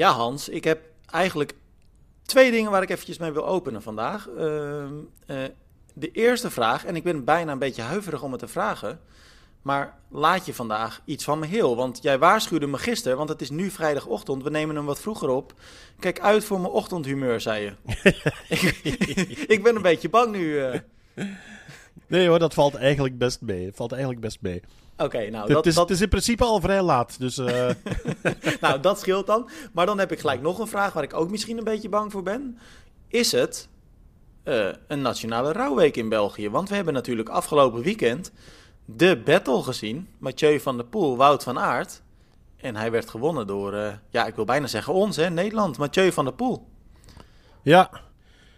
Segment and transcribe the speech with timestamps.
[0.00, 1.54] Ja, Hans, ik heb eigenlijk
[2.22, 4.28] twee dingen waar ik eventjes mee wil openen vandaag.
[4.28, 4.94] Ehm,
[5.26, 5.36] eh,
[5.94, 9.00] de eerste vraag, en ik ben bijna een beetje huiverig om het te vragen.
[9.62, 11.76] Maar laat je vandaag iets van me heel?
[11.76, 14.42] Want jij waarschuwde me gisteren, want het is nu vrijdagochtend.
[14.42, 15.54] We nemen hem wat vroeger op.
[15.98, 17.72] Kijk uit voor mijn ochtendhumeur, zei je.
[19.54, 20.60] ik, ben een beetje bang nu.
[20.60, 20.80] eh.
[22.06, 23.66] Nee hoor, dat valt eigenlijk best mee.
[23.66, 24.62] Het valt eigenlijk best mee.
[25.00, 27.38] Oké, nou, dat, is, dat, is in principe al vrij laat, dus...
[27.38, 27.70] eh,
[28.60, 29.48] nou, dat scheelt dan.
[29.72, 32.12] Maar dan heb ik gelijk nog een vraag waar ik ook misschien een beetje bang
[32.12, 32.58] voor ben.
[33.08, 33.68] Is het
[34.42, 36.50] eh, een nationale rouwweek in België?
[36.50, 38.32] Want we hebben natuurlijk afgelopen weekend
[38.84, 40.08] de battle gezien.
[40.18, 42.02] Mathieu van der Poel, Wout van Aert.
[42.56, 45.78] En hij werd gewonnen door, eh, ja, ik wil bijna zeggen ons, hè, Nederland.
[45.78, 46.66] Mathieu van der Poel.
[47.62, 48.08] ja.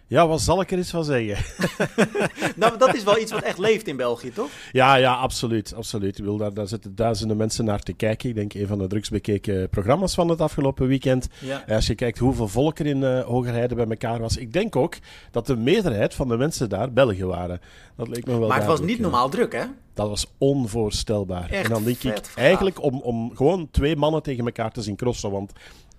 [0.07, 1.45] Ja, wat zal ik er eens van zeggen?
[2.57, 4.49] Nou, dat is wel iets wat echt leeft in België, toch?
[4.73, 5.75] Ja, ja, absoluut.
[5.75, 6.19] absoluut.
[6.19, 8.29] Ik bedoel, daar, daar zitten duizenden mensen naar te kijken.
[8.29, 11.29] Ik denk een van de drukst bekeken programma's van het afgelopen weekend.
[11.41, 11.67] Ja.
[11.67, 14.37] En Als je kijkt hoeveel volk er in eh Hogerheide bij elkaar was.
[14.37, 14.97] Ik denk ook
[15.31, 17.61] dat de meerderheid van de mensen daar Belgen waren.
[17.97, 19.03] Dat leek me wel Maar het was niet eh.
[19.03, 19.65] normaal druk, hè?
[19.95, 21.51] Dat was onvoorstelbaar.
[21.51, 24.97] Echt en dan denk ik eigenlijk om, om gewoon twee mannen tegen elkaar te zien
[24.97, 25.31] crossen.
[25.31, 25.53] Want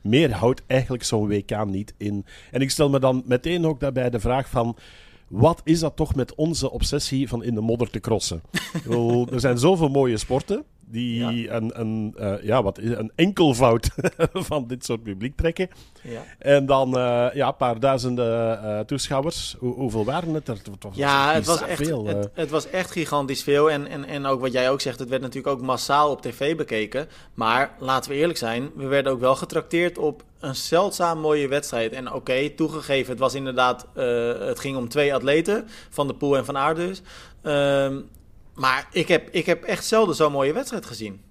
[0.04, 2.26] meer houdt eigenlijk zo'n WK niet in.
[2.52, 4.78] En ik stel me dan meteen ook daarbij de vraag van...
[5.28, 8.42] Wat is dat toch met onze obsessie van in de modder te crossen?
[9.32, 10.64] Er zijn zoveel mooie sporten
[10.94, 13.90] die een, een, eh, ja, wat is, een enkelvoud
[14.50, 15.70] van dit soort publiek trekken.
[16.02, 16.22] Ja.
[16.40, 19.56] En dan eh, ja, een paar duizenden eh, toeschouwers.
[19.60, 20.56] Hoe, hoeveel waren het er?
[20.56, 22.06] Het was Ja, het was, echt, veel.
[22.06, 23.72] het, het was echt gigantisch veel.
[23.72, 26.56] En, en, en ook wat jij ook zegt, het werd natuurlijk ook massaal op tv
[26.56, 27.08] bekeken.
[27.34, 31.92] Maar laten we eerlijk zijn, we werden ook wel getrakteerd op een zeldzaam mooie wedstrijd.
[31.92, 36.46] En oké, toegegeven, het was inderdaad, het ging om twee atleten, Van de Poel en
[36.46, 37.02] Van Aert dus.
[38.56, 41.22] Maar ik heb, ik heb echt zelden zo'n mooie wedstrijd gezien.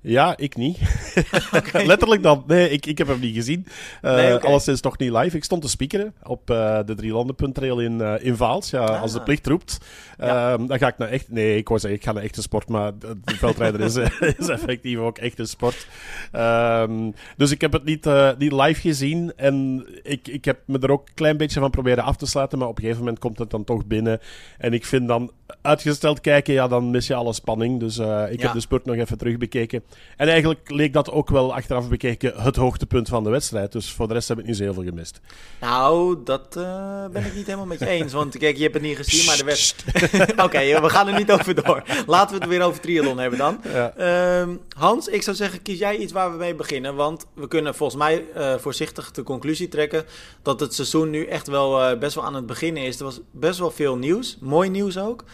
[0.00, 0.78] Ja, ik niet.
[1.72, 2.44] Letterlijk dan.
[2.46, 3.66] Nee, ik, ik heb hem niet gezien.
[4.02, 4.46] Eh Nee, oké.
[4.46, 5.36] Alleszins toch niet live.
[5.36, 8.70] Ik stond te speakeren op eh, de Drielandenpuntrail in, eh in Vaals.
[8.70, 9.00] Ja, Ah.
[9.02, 9.78] Als de plicht roept,
[10.18, 10.52] Ja.
[10.52, 11.30] ehm, dan ga ik naar echt...
[11.30, 13.96] Nee, ik wou zeggen, ik ga naar echte sport, maar de, de veldrijder is,
[14.38, 15.86] is effectief ook echte sport.
[16.32, 19.32] Ehm, dus ik heb het niet, niet live gezien.
[19.36, 22.58] En ik, ik heb me er ook een klein beetje van proberen af te sluiten,
[22.58, 24.20] maar op een gegeven moment komt het dan toch binnen.
[24.58, 25.30] En ik vind dan
[25.62, 27.80] uitgesteld kijken, ja, dan mis je alle spanning.
[27.80, 28.04] Dus ik
[28.40, 28.44] Ja.
[28.44, 29.82] heb de spurt nog even terugbekeken.
[30.18, 33.72] En eigenlijk leek dat ook wel achteraf bekeken het hoogtepunt van de wedstrijd.
[33.72, 35.20] Dus voor de rest heb ik niet zo heel veel gemist.
[35.60, 38.12] Nou, dat eh, ben ik niet helemaal met je eens.
[38.12, 39.84] Want kijk, je hebt het niet gezien, maar er werd...
[40.44, 41.82] Oké, we gaan er niet over door.
[42.06, 43.60] Laten we het weer over triathlon hebben dan.
[43.72, 43.92] Ja.
[43.96, 46.94] Ehm, Hans, ik zou zeggen, kies jij iets waar we mee beginnen.
[46.94, 50.04] Want we kunnen volgens mij eh, voorzichtig de conclusie trekken
[50.42, 52.98] dat het seizoen nu echt wel eh, best wel aan het beginnen is.
[52.98, 55.24] Er was best wel veel nieuws, mooi nieuws ook.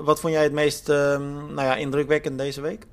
[0.00, 1.22] Wat vond jij het meest ehm,
[1.54, 2.86] nou ja, indrukwekkend deze week?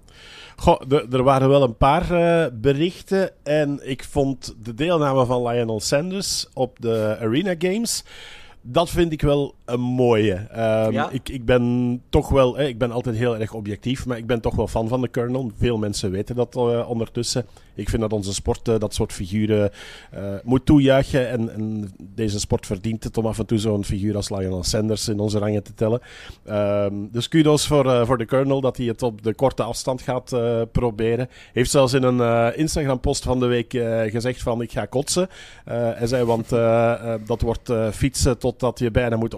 [0.68, 3.32] Er- er waren wel een paar eh, berichten.
[3.44, 8.04] En ik vond de deelname van Lionel Sanders op de Arena Games.
[8.62, 10.34] Dat vind ik wel een mooie.
[10.34, 11.10] Ehm, Ja?
[11.10, 14.56] ik, ik ben toch wel, ik ben altijd heel erg objectief, maar ik ben toch
[14.56, 15.52] wel fan van de Colonel.
[15.58, 17.46] Veel mensen weten dat eh, ondertussen.
[17.76, 19.72] Ik vind dat onze sport eh, dat soort figuren
[20.12, 21.30] eh, moet toejuichen.
[21.30, 25.08] En, en deze sport verdient het om af en toe zo'n figuur als Lionel Sanders
[25.08, 26.02] in onze rangen te tellen.
[26.46, 30.36] Ehm, dus kudos voor, voor de Colonel dat hij het op de korte afstand gaat
[30.72, 31.30] proberen.
[31.54, 33.72] Heeft zelfs in een Instagram-post van de week
[34.12, 35.30] gezegd van ik ga kotsen.
[35.66, 36.50] Hij zei, want
[37.28, 39.36] dat wordt fietsen totdat je bijna moet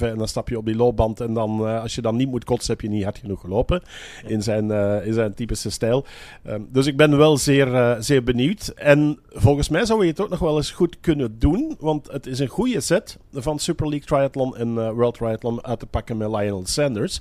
[0.00, 2.44] en dan stap je op die loopband en dan, eh, als je dan niet moet
[2.44, 3.82] kotsen, heb je niet hard genoeg gelopen.
[4.26, 6.04] In zijn, eh, in zijn typische stijl.
[6.42, 8.68] Ehm, dus ik ben wel zeer, eh, zeer benieuwd.
[8.68, 12.26] En volgens mij zou je het ook nog wel eens goed kunnen doen, want het
[12.26, 16.28] is een goede set van Super League Triathlon en World Triathlon uit te pakken met
[16.28, 17.20] Lionel Sanders.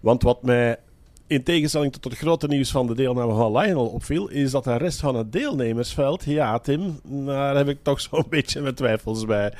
[0.00, 0.76] Want wat mij
[1.26, 4.76] in tegenstelling tot het grote nieuws van de deelname van Lionel opviel, is dat de
[4.76, 9.52] rest van het deelnemersveld, ja Tim, daar heb ik toch zo'n beetje mijn twijfels bij.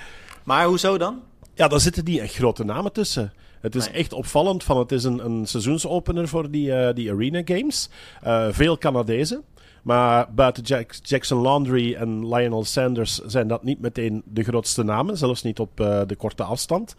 [0.45, 1.23] Maar hoezo dan?
[1.55, 3.33] Ja, daar zitten die echt grote namen tussen.
[3.61, 3.95] Het is Nee.
[3.95, 7.89] echt opvallend van het is een, een seizoensopener voor die, eh, die Arena Games.
[8.23, 9.43] Eh, veel Canadezen.
[9.85, 15.17] Maar buiten Jack- Jackson Landry en Lionel Sanders zijn dat niet meteen de grootste namen.
[15.17, 16.97] Zelfs niet op eh, de korte afstand.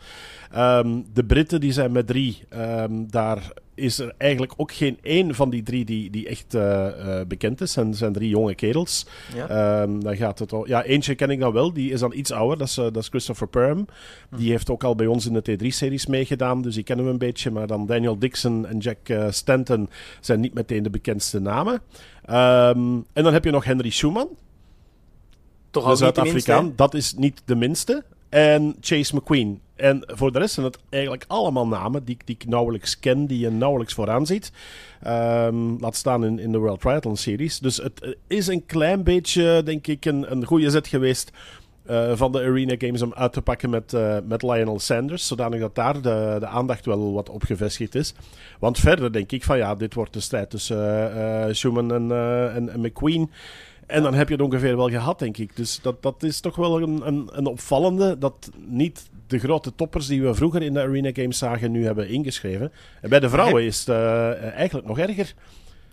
[0.51, 2.43] Ehm, de Britten die zijn met drie.
[2.49, 7.19] Ehm, daar is er eigenlijk ook geen één van die drie die, die echt eh,
[7.19, 7.77] eh, bekend is.
[7.77, 9.05] En zijn drie jonge kerels.
[9.35, 9.47] Ja.
[9.47, 10.67] Ehm, dan gaat het al.
[10.67, 11.73] Ja, eentje ken ik dan wel.
[11.73, 12.57] Die is dan iets ouder.
[12.57, 13.85] Dat is, dat is Christopher Perm.
[14.37, 16.61] Die heeft ook al bij ons in de T3-series meegedaan.
[16.61, 17.51] Dus die kennen we een beetje.
[17.51, 19.89] Maar dan Daniel Dixon en Jack eh, Stanton
[20.19, 21.81] zijn niet meteen de bekendste namen.
[22.25, 24.27] Ehm, en dan heb je nog Henry Schumann.
[25.72, 26.74] Toch De Zuid-Afrikaan.
[26.75, 28.04] Dat is niet de minste.
[28.30, 29.62] en Chase McQueen.
[29.75, 33.39] En voor de rest zijn het eigenlijk allemaal namen die, die ik nauwelijks ken, die
[33.39, 34.51] je nauwelijks vooraan ziet.
[35.07, 37.60] Um, laat staan in, in de World Triathlon Series.
[37.60, 41.31] Dus het is een klein beetje, denk ik, een, een goede zet geweest
[41.89, 45.27] uh, van de Arena Games om uit te pakken met, uh, met Lionel Sanders.
[45.27, 48.13] Zodanig dat daar de, de aandacht wel wat op gevestigd is.
[48.59, 52.11] Want verder denk ik van ja, dit wordt de strijd tussen uh, Schumann en,
[52.55, 53.31] en, en, McQueen.
[53.85, 55.55] En dan heb je het ongeveer wel gehad, denk ik.
[55.55, 60.07] Dus dat, dat is toch wel een, een, een opvallende dat niet de grote toppers
[60.07, 62.71] die we vroeger in de Arena Games zagen nu hebben ingeschreven.
[63.01, 63.97] En bij de vrouwen is het
[64.37, 65.33] eigenlijk nog erger.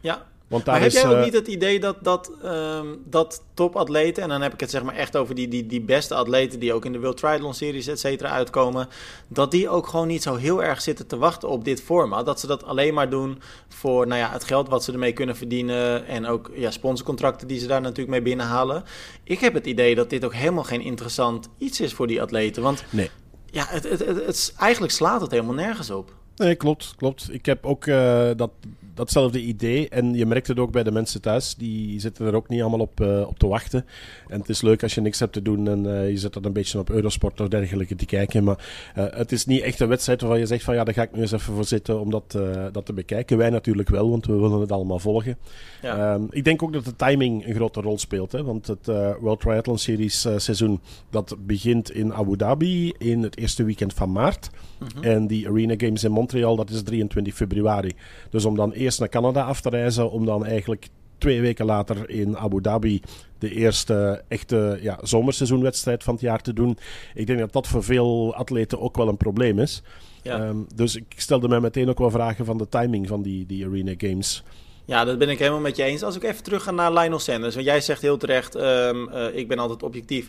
[0.01, 4.23] Ja, want daar maar heb jij ook niet het idee dat, dat, um, dat topatleten,
[4.23, 6.73] en dan heb ik het zeg maar echt over die, die, die beste atleten die
[6.73, 8.89] ook in de World Triathlon Series et cetera uitkomen,
[9.29, 12.27] dat die ook gewoon niet zo heel erg zitten te wachten op dit format.
[12.27, 15.37] Dat ze dat alleen maar doen voor nou ja, het geld wat ze ermee kunnen
[15.37, 18.85] verdienen en ook ja, sponsorcontracten die ze daar natuurlijk mee binnenhalen.
[19.25, 22.63] Ik heb het idee dat dit ook helemaal geen interessant iets is voor die atleten.
[22.63, 23.11] Want nee.
[23.51, 26.15] ja, het, het, het, het, eigenlijk slaat het helemaal nergens op.
[26.37, 27.29] Nee, klopt, klopt.
[27.33, 28.51] Ik heb ook uh, dat
[28.95, 29.89] datzelfde idee.
[29.89, 31.55] En je merkt het ook bij de mensen thuis.
[31.55, 33.85] Die zitten er ook niet allemaal op, uh, op te wachten.
[34.29, 36.45] En het is leuk als je niks hebt te doen en uh, je zit dan
[36.45, 38.45] een beetje op Eurosport of dergelijke te kijken.
[38.45, 41.03] Maar uh, het is niet echt een wedstrijd waarvan je zegt van ja, daar ga
[41.03, 42.39] ik nu eens even voor zitten om dat,
[42.73, 43.39] dat te bekijken.
[43.39, 45.37] Wij natuurlijk wel, want we willen het allemaal volgen.
[45.83, 46.15] Ja.
[46.15, 48.33] Um, ik denk ook dat de timing een grote rol speelt.
[48.33, 48.87] Hè, want het
[49.21, 50.81] World Triathlon Series seizoen
[51.11, 54.51] dat begint in Abu Dhabi in het eerste weekend van maart.
[54.79, 55.03] Mm -hmm.
[55.03, 57.93] En die Arena Games in Montreal, dat is 23 februari.
[58.31, 60.89] Dus om dan eerst naar Canada af te reizen, om dan eigenlijk
[61.19, 63.03] twee weken later in Abu Dhabi
[63.39, 66.79] de eerste echte ja, zomerseizoenwedstrijd van het jaar te doen.
[67.15, 69.83] Ik denk dat dat voor veel atleten ook wel een probleem is.
[70.23, 70.49] Ja.
[70.49, 73.67] Um, dus ik stelde mij meteen ook wel vragen van de timing van die, die
[73.67, 74.43] Arena Games.
[74.85, 76.03] Ja, dat ben ik helemaal met je eens.
[76.03, 77.55] Als ik even terug ga naar Lionel Sanders.
[77.55, 80.29] Want jij zegt heel terecht, um, uh, ik ben altijd objectief,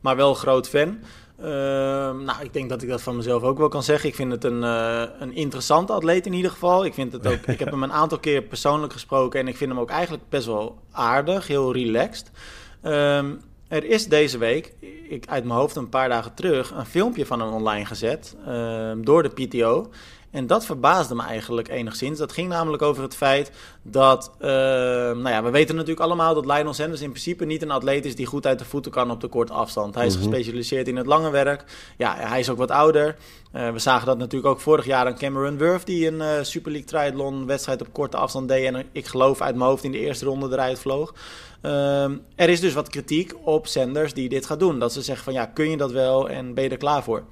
[0.00, 0.98] maar wel groot fan.
[1.42, 1.48] Uh,
[2.24, 4.08] nou, ik denk dat ik dat van mezelf ook wel kan zeggen.
[4.08, 6.84] Ik vind het een, uh, een interessante atleet in ieder geval.
[6.84, 9.70] Ik, vind het ook, ik heb hem een aantal keer persoonlijk gesproken en ik vind
[9.70, 12.30] hem ook eigenlijk best wel aardig, heel relaxed.
[12.82, 14.72] Um, er is deze week,
[15.08, 18.92] ik, uit mijn hoofd een paar dagen terug, een filmpje van hem online gezet uh,
[18.96, 19.90] door de PTO.
[20.32, 22.18] En dat verbaasde me eigenlijk enigszins.
[22.18, 23.50] Dat ging namelijk over het feit
[23.82, 27.70] dat, uh, nou ja, we weten natuurlijk allemaal dat Lionel Sanders in principe niet een
[27.70, 29.94] atleet is die goed uit de voeten kan op de korte afstand.
[29.94, 30.22] Hij is mhm.
[30.22, 31.64] gespecialiseerd in het lange werk.
[31.96, 33.16] Ja, hij is ook wat ouder.
[33.54, 36.70] Uh, we zagen dat natuurlijk ook vorig jaar aan Cameron Wurf, die een uh, Super
[36.70, 38.66] League Triathlon wedstrijd op korte afstand deed.
[38.66, 41.14] En ik geloof uit mijn hoofd in de eerste ronde eruit vloog.
[41.62, 42.02] Uh,
[42.34, 44.78] er is dus wat kritiek op Sanders die dit gaat doen.
[44.78, 47.22] Dat ze zeggen van ja, kun je dat wel en ben je er klaar voor?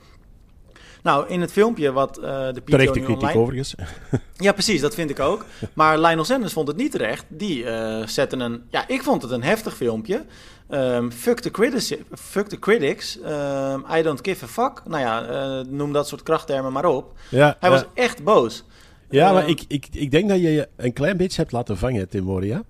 [1.02, 3.40] Nou, in het filmpje wat uh, de PTO Terechte kritiek online...
[3.40, 3.74] overigens.
[4.36, 5.44] ja, precies, dat vind ik ook.
[5.72, 7.24] Maar Lionel Sanders vond het niet terecht.
[7.28, 8.62] Die uh, zette een...
[8.70, 10.24] Ja, ik vond het een heftig filmpje.
[10.70, 13.18] Um, fuck, the critics, fuck the critics.
[13.18, 14.82] Um, I don't give a fuck.
[14.86, 17.12] Nou ja, uh, noem dat soort krachttermen maar op.
[17.28, 18.64] Ja, Hij was echt boos.
[19.08, 22.08] Ja, maar ik, ik, ik denk dat je je een klein beetje hebt laten vangen,
[22.08, 22.62] Tim Moria.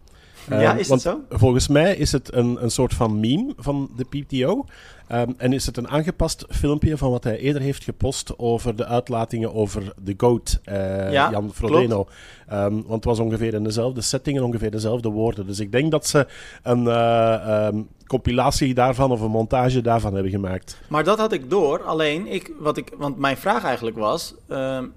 [0.48, 1.20] Ja, is zo?
[1.28, 4.64] Volgens mij is het een, een soort van meme van de PTO.
[5.12, 8.86] Um, en is het een aangepast filmpje van wat hij eerder heeft gepost over de
[8.86, 12.06] uitlatingen over de GOAT, uh, ja, Jan Frodeno.
[12.52, 15.46] Um, want het was ongeveer in dezelfde setting en ongeveer dezelfde woorden.
[15.46, 16.26] Dus ik denk dat ze
[16.62, 20.78] een uh, um, compilatie daarvan of een montage daarvan hebben gemaakt.
[20.88, 21.82] Maar dat had ik door.
[21.82, 24.34] Alleen, ik, wat ik, want mijn vraag eigenlijk was: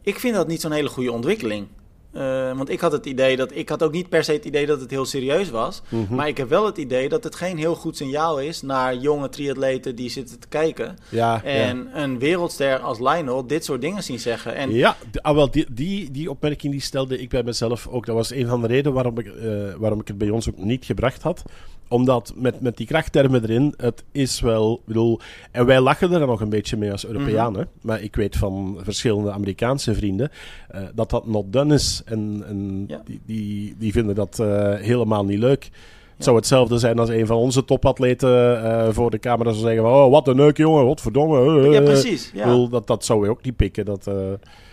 [0.01, 1.67] ik vind dat niet zo'n hele goede ontwikkeling.
[2.13, 4.65] Uh, want ik had het idee dat ik had ook niet per se het idee
[4.65, 5.81] dat het heel serieus was.
[5.89, 6.15] Mm -hmm.
[6.15, 9.29] Maar ik heb wel het idee dat het geen heel goed signaal is naar jonge
[9.29, 10.97] triatleten die zitten te kijken.
[11.09, 12.03] Ja, en ja.
[12.03, 14.55] een wereldster als Lionel dit soort dingen zien zeggen.
[14.55, 18.05] En ja, ah, wel, die, die, die opmerking die stelde ik bij mezelf ook.
[18.05, 20.57] Dat was een van de redenen waarom ik, uh, waarom ik het bij ons ook
[20.57, 21.43] niet gebracht had
[21.87, 25.19] omdat met, met die krachttermen erin, het is wel, bedoel,
[25.51, 27.79] en wij lachen er nog een beetje mee als Europeanen, mm -hmm.
[27.81, 30.31] maar ik weet van verschillende Amerikaanse vrienden
[30.75, 33.01] uh, dat dat not done is en, en ja.
[33.05, 35.69] die, die, die vinden dat uh, helemaal niet leuk.
[36.15, 39.85] Het zou hetzelfde zijn als een van onze topatleten uh, voor de camera zou zeggen:
[39.85, 41.69] Oh, wat een leuk jongen, wat verdomme.
[41.69, 42.31] Ja, precies.
[42.33, 42.45] Ja.
[42.45, 43.85] Bedoel, dat, dat zou je ook niet pikken.
[43.85, 44.13] Dat, uh...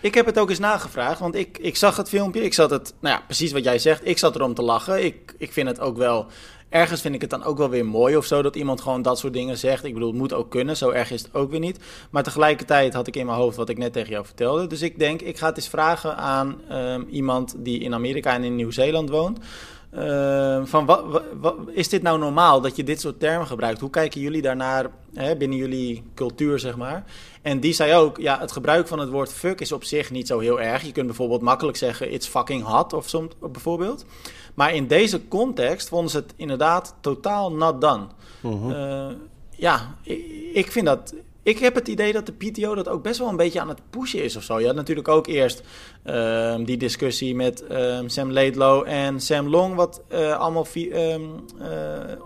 [0.01, 2.45] Ik heb het ook eens nagevraagd, want ik, ik zag het filmpje.
[2.45, 4.07] Ik zat het, nou ja, precies wat jij zegt.
[4.07, 5.05] Ik zat erom te lachen.
[5.05, 6.27] Ik, ik vind het ook wel
[6.71, 9.19] ergens vind ik het dan ook wel weer mooi of zo dat iemand gewoon dat
[9.19, 9.85] soort dingen zegt.
[9.85, 11.79] Ik bedoel, het moet ook kunnen, zo erg is het ook weer niet.
[12.11, 14.67] Maar tegelijkertijd had ik in mijn hoofd wat ik net tegen jou vertelde.
[14.67, 18.45] Dus ik denk, ik ga het eens vragen aan um, iemand die in Amerika en
[18.45, 19.39] in Nieuw-Zeeland woont.
[19.95, 23.81] Uh, van wat, is dit nou normaal dat je dit soort termen gebruikt?
[23.81, 27.05] Hoe kijken jullie daarnaar hè, binnen jullie cultuur, zeg maar?
[27.43, 30.27] En die zei ook, ja, het gebruik van het woord fuck is op zich niet
[30.27, 30.83] zo heel erg.
[30.83, 34.05] Je kunt bijvoorbeeld makkelijk zeggen, it's fucking hot of zo, bijvoorbeeld.
[34.61, 38.07] Maar in deze context vonden ze het inderdaad totaal not done.
[38.43, 38.71] Uh -huh.
[38.71, 39.17] uh,
[39.51, 43.19] ja, ik, ik, vind dat ik heb het idee dat de PTO dat ook best
[43.19, 44.61] wel een beetje aan het pushen is of zo.
[44.61, 45.63] Je had natuurlijk ook eerst
[46.03, 51.23] ehm, die discussie met ehm, Sam Laidlow en Sam Long, wat eh, allemaal ehm,
[51.59, 51.69] eh,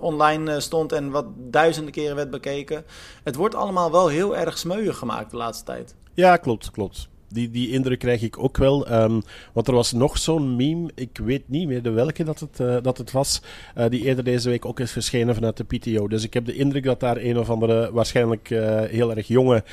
[0.00, 2.85] online eh, stond en wat duizenden keren werd bekeken.
[3.25, 5.95] Het wordt allemaal wel heel erg smeuig gemaakt de laatste tijd.
[6.14, 7.09] Ja, klopt, klopt.
[7.35, 8.93] Die, die indruk krijg ik ook wel.
[8.93, 9.23] Um,
[9.53, 12.76] want er was nog zo'n meme, ik weet niet meer de welke dat het, uh,
[12.83, 13.43] dat het was,
[13.79, 16.09] uh, die eerder deze week ook is verschenen vanuit de PTO.
[16.09, 19.64] Dus ik heb de indruk dat daar een of andere, waarschijnlijk uh, heel erg jonge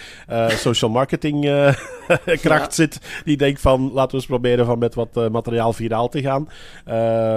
[0.49, 1.41] social marketing
[2.45, 2.71] kracht ja.
[2.71, 2.99] zit.
[3.25, 6.49] Die denkt van, laten we eens proberen van met wat materiaal viraal te gaan.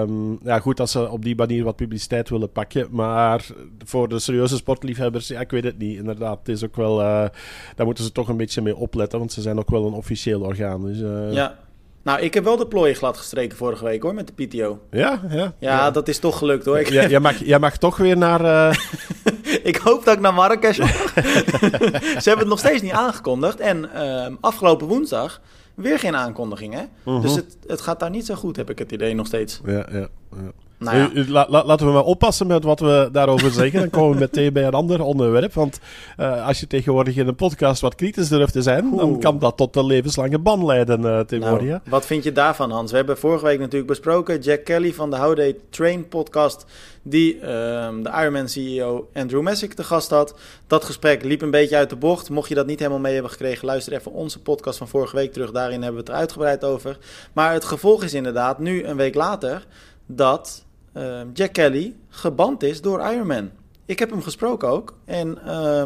[0.00, 2.86] Um, ja, goed dat ze op die manier wat publiciteit willen pakken.
[2.90, 3.46] Maar
[3.84, 5.98] voor de serieuze sportliefhebbers, ja, ik weet het niet.
[5.98, 9.18] Inderdaad, het is ook wel, daar moeten ze toch een beetje mee opletten.
[9.18, 10.86] Want ze zijn ook wel een officieel officieel orgaan.
[10.86, 11.32] Dus, uh...
[11.32, 11.56] Ja.
[12.02, 14.80] Nou, ik heb wel de plooien glad gestreken vorige week hoor, met de PTO.
[14.90, 15.36] Ja, ja.
[15.36, 15.90] Ja, ja.
[15.90, 16.92] dat is toch gelukt hoor.
[16.92, 18.40] Ja, jij, mag, jij mag toch weer naar...
[18.40, 18.74] Uh...
[19.70, 21.12] ik hoop dat ik naar Marrakesh mag.
[22.22, 23.60] Ze hebben het nog steeds niet aangekondigd.
[23.60, 25.40] En uh, afgelopen woensdag
[25.74, 26.82] weer geen aankondiging hè.
[27.02, 27.22] -huh.
[27.22, 29.60] Dus het, het gaat daar niet zo goed, heb ik het idee nog steeds.
[29.64, 30.52] Ja, ja, ja.
[30.78, 31.24] Nou ja.
[31.28, 33.80] la, la, laten we maar oppassen met wat we daarover zeggen.
[33.80, 35.54] Dan komen we meteen bij een ander onderwerp.
[35.54, 35.80] Want
[36.20, 38.96] uh, als je tegenwoordig in een podcast wat kritisch durft te zijn, Oeh.
[38.96, 41.68] dan kan dat tot een levenslange ban leiden uh, tegenwoordig.
[41.68, 42.90] Nou, wat vind je daarvan, Hans?
[42.90, 44.40] We hebben vorige week natuurlijk besproken.
[44.40, 46.66] Jack Kelly van de How They Train podcast,
[47.02, 50.34] die ehm, de Ironman CEO Andrew Messick te gast had.
[50.66, 52.30] Dat gesprek liep een beetje uit de bocht.
[52.30, 55.32] Mocht je dat niet helemaal mee hebben gekregen, luister even onze podcast van vorige week
[55.32, 55.50] terug.
[55.50, 56.98] Daarin hebben we het er uitgebreid over.
[57.32, 59.66] Maar het gevolg is inderdaad, nu een week later,
[60.06, 60.64] dat
[60.96, 63.50] uh, Jack Kelly geband is door Ironman.
[63.86, 64.94] Ik heb hem gesproken ook.
[65.04, 65.82] En uh,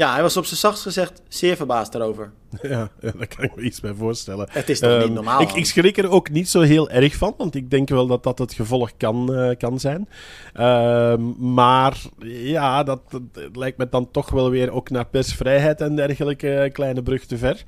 [0.00, 2.32] ja, hij was op zijn zachtst gezegd zeer verbaasd daarover.
[2.62, 4.48] Ja, ja, daar kan ik me iets bij voorstellen.
[4.50, 5.40] Het is toch um, niet normaal?
[5.40, 8.22] Ik, ik, schrik er ook niet zo heel erg van, want ik denk wel dat
[8.22, 10.08] dat het gevolg kan, uh, kan zijn.
[10.56, 15.96] Uh, maar ja, dat, dat, lijkt me dan toch wel weer ook naar persvrijheid en
[15.96, 17.64] dergelijke kleine brug te ver.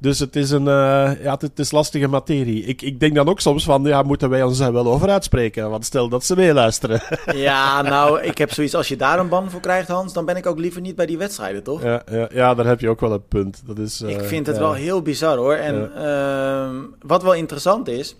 [0.00, 2.64] Dus het is een uh, ja, het is lastige materie.
[2.64, 5.70] Ik, ik denk dan ook soms van, ja, moeten wij ons daar wel over uitspreken?
[5.70, 7.00] Want stel dat ze meeluisteren.
[7.34, 10.36] Ja, nou, ik heb zoiets, als je daar een ban voor krijgt, Hans, dan ben
[10.36, 11.82] ik ook liever niet bij die wedstrijden, toch?
[11.82, 13.62] Ja, ja, ja daar heb je ook wel een punt.
[13.66, 14.62] Dat is, uh, ik vind het ja.
[14.62, 15.54] wel heel bizar, hoor.
[15.54, 16.68] En ja.
[16.68, 18.16] uh, wat wel interessant is...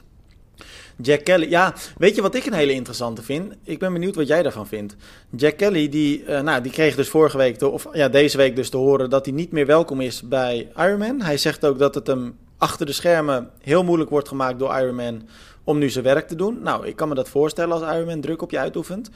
[1.03, 3.55] Jack Kelly, ja, weet je wat ik een hele interessante vind?
[3.63, 4.97] Ik ben benieuwd wat jij daarvan vindt.
[5.37, 8.71] Jack Kelly, die, uh, nou, die kreeg dus vorige week, of ja, deze week dus
[8.71, 11.21] te horen dat hij niet meer welkom is bij Ironman.
[11.21, 15.29] Hij zegt ook dat het hem achter de schermen heel moeilijk wordt gemaakt door Ironman
[15.65, 16.63] om nu zijn werk te doen.
[16.63, 19.11] Nou, ik kan me dat voorstellen als Ironman druk op je uitoefent.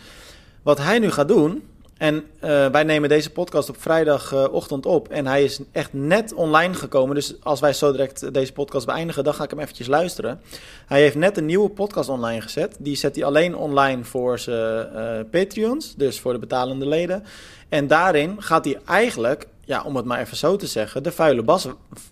[0.62, 1.62] Wat hij nu gaat doen,
[2.02, 5.08] en uh, wij nemen deze podcast op vrijdagochtend op.
[5.08, 7.14] En hij is echt net online gekomen.
[7.14, 10.40] Dus als wij zo direct deze podcast beëindigen, dan ga ik hem eventjes luisteren.
[10.86, 12.76] Hij heeft net een nieuwe podcast online gezet.
[12.78, 15.94] Die zet hij alleen online voor zijn uh, Patreons.
[15.94, 17.24] Dus voor de betalende leden.
[17.68, 21.12] En daarin gaat hij eigenlijk, ja, om het maar even zo te zeggen, de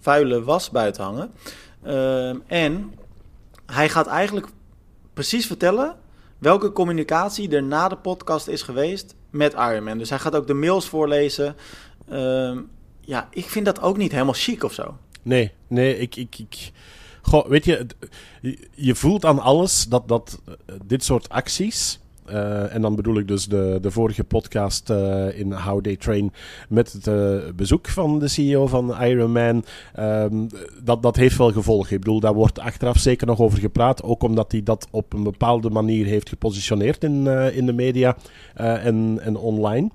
[0.01, 1.33] vuile, was buiten hangen.
[2.47, 2.95] en
[3.67, 4.47] hij gaat eigenlijk
[5.15, 5.97] precies vertellen
[6.39, 9.99] welke communicatie er na de podcast is geweest met Ironman.
[9.99, 11.57] Dus hij gaat ook de mails voorlezen.
[12.13, 12.59] Uh,
[13.01, 14.97] ja, ik vind dat ook niet helemaal chic of zo.
[15.23, 16.17] Nee, nee, ik...
[16.17, 16.71] ik, ik...
[17.23, 17.87] Goh, weet je,
[18.75, 20.41] je voelt aan alles dat, dat
[20.85, 22.01] dit soort acties...
[22.31, 26.33] Uh, en dan bedoel ik dus de, de vorige podcast uh, in How They Train
[26.69, 29.65] met het uh, bezoek van de CEO van Ironman.
[29.99, 30.47] Um,
[30.83, 31.93] dat, dat heeft wel gevolgen.
[31.95, 34.03] Ik bedoel, daar wordt achteraf zeker nog over gepraat.
[34.03, 38.17] Ook omdat hij dat op een bepaalde manier heeft gepositioneerd in, in de media
[38.55, 39.91] en, en online.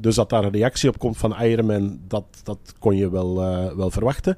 [0.00, 3.34] Dus dat daar een reactie op komt van Ironman, dat, dat kon je wel,
[3.76, 4.36] wel verwachten.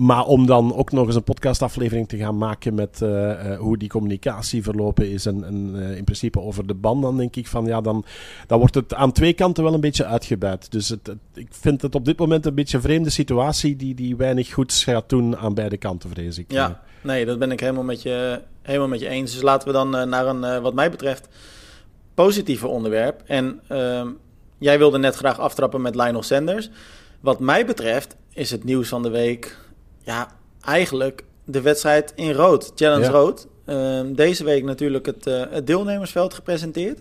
[0.00, 3.78] Maar om dan ook nog eens een podcastaflevering te gaan maken met uh, uh, hoe
[3.78, 7.46] die communicatie verlopen is en, en uh, in principe over de band, dan denk ik
[7.46, 8.04] van ja, dan,
[8.46, 10.72] dan wordt het aan twee kanten wel een beetje uitgebuit.
[10.72, 13.94] Dus het, het, ik vind het op dit moment een beetje een vreemde situatie die,
[13.94, 16.52] die weinig goeds gaat doen aan beide kanten, vrees ik.
[16.52, 19.32] Ja, nee, dat ben ik helemaal met je, helemaal met je eens.
[19.32, 21.28] Dus laten we dan naar een, wat mij betreft,
[22.14, 23.22] positieve onderwerp.
[23.26, 24.08] En ehm,
[24.58, 26.70] jij wilde net graag aftrappen met Lionel Sanders.
[27.20, 29.58] Wat mij betreft is het nieuws van de week
[30.02, 30.28] ja,
[30.64, 33.10] eigenlijk de wedstrijd in rood, Challenge ja.
[33.10, 33.46] Rood.
[33.66, 37.00] Uh, deze week natuurlijk het, uh, het, deelnemersveld gepresenteerd.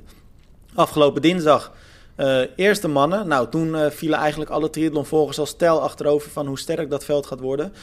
[0.75, 1.71] Afgelopen dinsdag
[2.17, 3.27] uh, eerste mannen.
[3.27, 7.25] Nou, toen uh, vielen eigenlijk alle triathlonvolgers als stijl achterover van hoe sterk dat veld
[7.25, 7.73] gaat worden.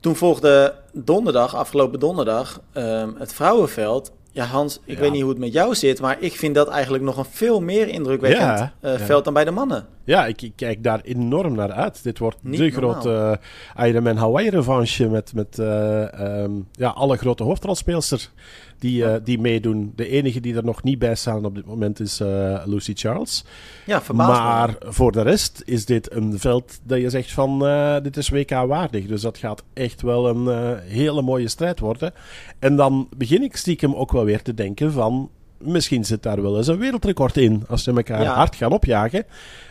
[0.00, 4.12] Toen volgde donderdag, afgelopen donderdag, ehm, het vrouwenveld.
[4.34, 5.00] Ja, Hans, ik ja.
[5.00, 7.60] weet niet hoe het met jou zit, maar ik vind dat eigenlijk nog een veel
[7.60, 9.86] meer indrukwekkend ja, uh, veld dan bij de mannen.
[10.04, 12.02] Ja, ik, ik, kijk daar enorm naar uit.
[12.02, 13.00] Dit wordt niet de normaal.
[13.00, 13.38] grote
[13.76, 18.30] uh, Ironman Hawaii revanche met, met uh, um, ja, alle grote hoofdrolspeelsters.
[18.78, 19.92] Die, uh, die meedoen.
[19.96, 23.44] De enige die er nog niet bij staan op dit moment is uh, Lucy Charles.
[23.86, 24.40] Ja, verbaasd.
[24.40, 28.28] Maar voor de rest is dit een veld dat je zegt van uh, dit is
[28.28, 29.06] WK waardig.
[29.06, 32.12] Dus dat gaat echt wel een hele mooie strijd worden.
[32.58, 36.56] En dan begin ik stiekem ook wel weer te denken van misschien zit daar wel
[36.56, 37.64] eens een wereldrecord in.
[37.68, 38.34] Als ze elkaar ja.
[38.34, 39.24] hard gaan opjagen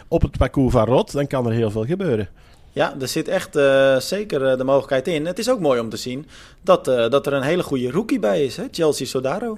[0.08, 2.30] op het parcours van Rot, dan kan er heel veel gebeuren.
[2.74, 5.26] Ja, er zit echt uh, zeker uh, de mogelijkheid in.
[5.26, 6.28] Het is ook mooi om te zien
[6.62, 8.64] dat, uh, dat er een hele goede rookie bij is, hè?
[8.72, 9.58] Chelsea Sodaro.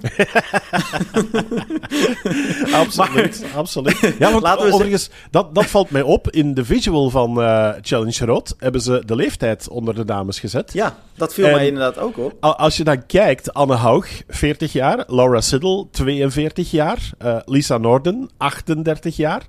[2.82, 3.98] absoluut, maar, absoluut.
[4.18, 6.30] Ja, want Laten we overigens, dat, dat valt mij op.
[6.30, 7.34] In de visual van
[7.80, 10.72] Challenge Rot hebben ze de leeftijd onder de dames gezet.
[10.72, 12.32] Ja, dat viel en mij inderdaad ook op.
[12.40, 15.04] Als je dan kijkt, Anne Haug, 40 jaar.
[15.06, 17.10] Laura Siddle, 42 jaar.
[17.44, 19.42] Lisa Norden, 38 jaar.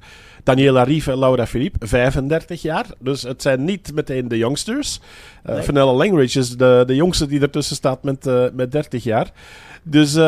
[0.48, 2.86] Daniela Rief en Laura Philippe, 35 jaar.
[3.00, 5.00] Dus het zijn niet meteen de youngsters.
[5.46, 5.64] Uh, nee.
[5.64, 9.32] Fenella Langridge is de, de jongste die ertussen staat met, uh, met 30 jaar.
[9.84, 10.22] Dus uh,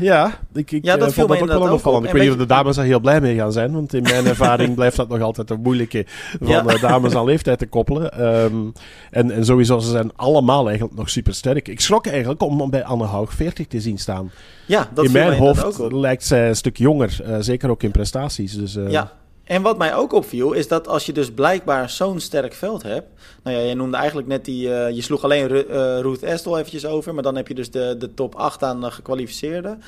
[0.00, 2.04] ja, ik, ik ja, dat vond dat ook wel opvallend.
[2.04, 3.72] Ik weet niet of de dames daar heel blij mee gaan zijn.
[3.72, 6.06] Want in mijn ervaring blijft dat nog altijd een moeilijke
[6.40, 6.62] van ja.
[6.62, 8.26] dames aan leeftijd te koppelen.
[8.26, 8.72] Um,
[9.10, 11.68] en, en sowieso, ze zijn allemaal eigenlijk nog super sterk.
[11.68, 14.30] Ik schrok eigenlijk om bij Anne Haug 40 te zien staan.
[14.66, 17.20] Ja, dat in mijn hoofd lijkt zij een stuk jonger.
[17.40, 18.52] zeker ook in prestaties.
[18.56, 19.12] Dus, ja.
[19.46, 23.06] En wat mij ook opviel, is dat als je dus blijkbaar zo'n sterk veld hebt.
[23.42, 24.68] Nou ja, je noemde eigenlijk net die.
[24.68, 27.14] Uh, je sloeg alleen Ru uh, Ruth Estel eventjes over.
[27.14, 29.82] Maar dan heb je dus de, de top 8 aan uh, gekwalificeerden.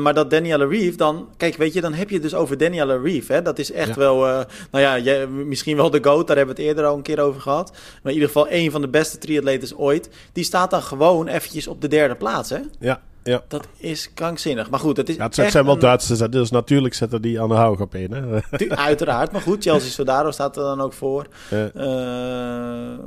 [0.00, 1.28] maar dat Danielle Reeve dan.
[1.36, 3.32] Kijk, weet je, dan heb je het dus over Danielle Reeve.
[3.32, 3.42] Hè?
[3.42, 3.94] Dat is echt ja.
[3.94, 4.16] wel.
[4.16, 6.26] nou ja, je, misschien wel de GOAT.
[6.26, 7.70] Daar hebben we het eerder al een keer over gehad.
[7.72, 10.08] Maar in ieder geval een van de beste triatletes ooit.
[10.32, 12.50] Die staat dan gewoon eventjes op de derde plaats.
[12.50, 12.60] Hè?
[12.78, 13.00] Ja.
[13.24, 13.42] Ja.
[13.48, 14.70] Dat is krankzinnig.
[14.70, 15.16] Maar goed, het is.
[15.16, 15.80] Ja, het zijn wel een...
[15.80, 18.12] Duitsers, dus natuurlijk zetten die aan de hoog op in.
[18.12, 18.40] Hè?
[18.76, 21.26] Uiteraard, maar goed, Chelsea Sodaro staat er dan ook voor.
[21.50, 21.70] Ja.
[21.74, 21.82] Uh,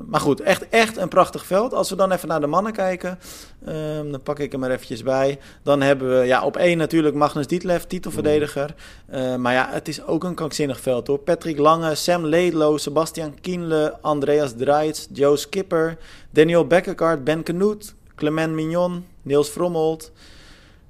[0.05, 1.73] maar goed, echt, echt een prachtig veld.
[1.73, 3.19] Als we dan even naar de mannen kijken,
[3.67, 3.73] uh,
[4.11, 5.39] dan pak ik hem er eventjes bij.
[5.63, 8.75] Dan hebben we ja, op één natuurlijk Magnus Dietlef, titelverdediger.
[9.13, 11.19] Uh, maar ja, het is ook een krankzinnig veld hoor.
[11.19, 15.97] Patrick Lange, Sam Ledlow, Sebastian Kienle, Andreas Draits, Joe Skipper,
[16.29, 20.11] Daniel Bekkerkaart, Ben Kenoet, Clement Mignon, Niels Frommold,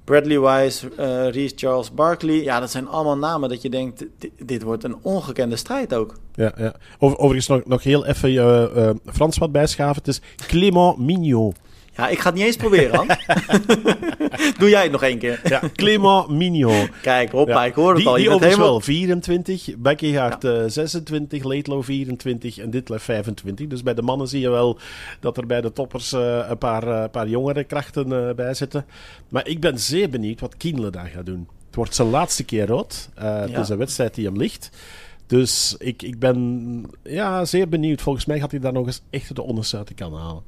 [0.04, 2.42] Bradley Wise, uh, Reese Charles Barkley.
[2.42, 4.04] Ja, dat zijn allemaal namen dat je denkt,
[4.42, 6.14] dit, wordt een ongekende strijd ook.
[6.34, 6.74] Ja, ja.
[6.98, 9.96] Over, overigens nog, nog heel even uh, uh, Frans wat bijschaven.
[9.96, 11.56] Het is Clément Mignot.
[11.98, 13.06] Ja, ik ga het niet eens proberen, Han.
[14.58, 15.40] Doe jij het nog één keer.
[15.44, 16.90] ja, Clément Mignon.
[17.02, 17.64] Kijk, hoppa, ja.
[17.64, 18.16] ik hoor het die, al.
[18.16, 18.68] Je die helemaal...
[18.68, 20.62] wel 24, Beckegaard ja.
[20.62, 23.66] uh, 26, Leetlo 24 en Ditlev 25.
[23.66, 24.78] Dus bij de mannen zie je wel
[25.20, 28.86] dat er bij de toppers uh, een paar, uh, paar jongere krachten uh, bij zitten.
[29.28, 31.48] Maar ik ben zeer benieuwd wat Kienle daar gaat doen.
[31.66, 33.08] Het wordt zijn laatste keer rood.
[33.14, 34.70] Het is een wedstrijd die hem ligt.
[35.26, 38.00] Dus ik, ik ben ja, zeer benieuwd.
[38.00, 40.42] Volgens mij gaat hij daar nog eens echt de onderste uit de kan halen.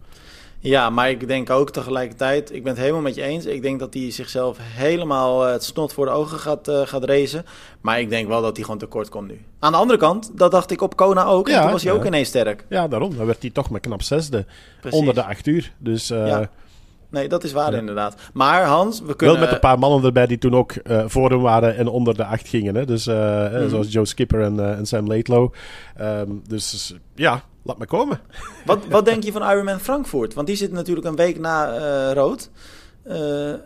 [0.63, 3.47] Ja, maar ik denk ook tegelijkertijd, ik ben het helemaal met je eens.
[3.47, 7.05] Ik denk dat hij zichzelf helemaal uh, het snot voor de ogen gaat, uh, gaat
[7.05, 7.45] racen.
[7.81, 9.41] Maar ik denk wel dat hij gewoon tekort komt nu.
[9.59, 11.49] Aan de andere kant, dat dacht ik op Kona ook.
[11.49, 11.99] Ja, en toen was hij ja.
[11.99, 12.65] ook ineens sterk.
[12.69, 13.17] Ja, daarom.
[13.17, 14.47] Dan werd hij toch met knap zesde.
[14.81, 14.99] Precies.
[14.99, 15.73] Onder de acht uur.
[15.79, 16.11] Dus...
[16.11, 16.51] Uh, ja.
[17.11, 17.79] Nee, dat is waar ja.
[17.79, 18.15] inderdaad.
[18.33, 19.37] Maar Hans, we kunnen...
[19.37, 22.17] Wel met een paar mannen erbij die toen ook uh, voor hem waren en onder
[22.17, 22.75] de acht gingen.
[22.75, 22.85] Hè?
[22.85, 23.69] Dus uh, mm.
[23.69, 25.53] zoals Joe Skipper en, uh, en Sam Laidlow.
[26.01, 28.21] Um, dus ja, laat me komen.
[28.65, 30.35] Wat, wat denk je van Ironman Frankfurt?
[30.35, 32.51] Want die zit natuurlijk een week na rood.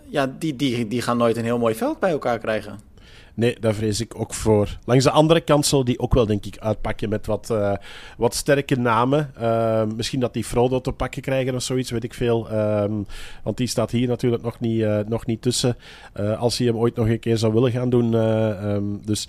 [0.09, 2.93] ja, die, die, die gaan nooit een heel mooi veld bij elkaar krijgen.
[3.37, 4.79] Nee, daar vrees ik ook voor.
[4.85, 7.73] Langs de andere kant zal die ook wel, denk ik, uitpakken met wat, uh,
[8.17, 9.33] wat sterke namen.
[9.41, 12.53] Uh, misschien dat die Frodo te pakken krijgen of zoiets, weet ik veel.
[12.53, 13.07] Um,
[13.43, 15.77] want die staat hier natuurlijk nog niet, uh, nog niet tussen.
[16.39, 18.15] als hij hem ooit nog een keer zou willen gaan doen.
[18.15, 19.29] Um, dus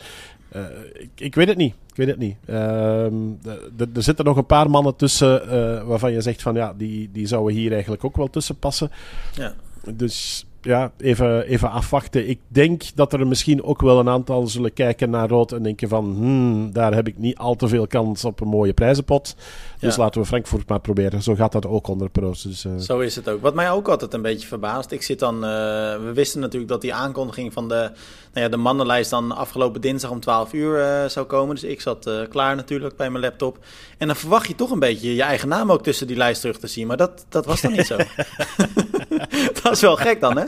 [0.94, 1.74] ik, ik, weet het niet.
[1.90, 2.36] Ik weet het niet.
[2.50, 3.40] Um,
[3.78, 5.48] er zitten nog een paar mannen tussen
[5.88, 8.92] waarvan je zegt van ja, die, die zouden hier eigenlijk ook wel tussen passen.
[9.34, 9.54] Ja.
[9.94, 12.30] Dus ja, even, even afwachten.
[12.30, 15.90] Ik denk dat er misschien ook wel een aantal zullen kijken naar rood en denken
[15.90, 19.36] van, hmm, daar heb ik niet al te veel kans op een mooie prijzenpot.
[19.80, 20.02] Dus ja.
[20.02, 21.22] laten we Frankfurt maar proberen.
[21.22, 22.42] Zo gaat dat ook onder pro's.
[22.42, 22.78] Dus, uh...
[22.78, 23.42] Zo is het ook.
[23.42, 24.92] Wat mij ook altijd een beetje verbaast.
[24.92, 27.92] Ik zit dan, uh, we wisten natuurlijk dat die aankondiging van de,
[28.34, 31.56] nou ja, de mannenlijst dan afgelopen dinsdag om 12 uur uh, zou komen.
[31.56, 33.58] Dus ik zat klaar natuurlijk bij mijn laptop.
[33.98, 36.58] En dan verwacht je toch een beetje je eigen naam ook tussen die lijst terug
[36.58, 36.88] te zien.
[36.88, 37.98] Maar dat, dat was dan niet zo.
[39.64, 40.46] dat is wel gek dan, hè?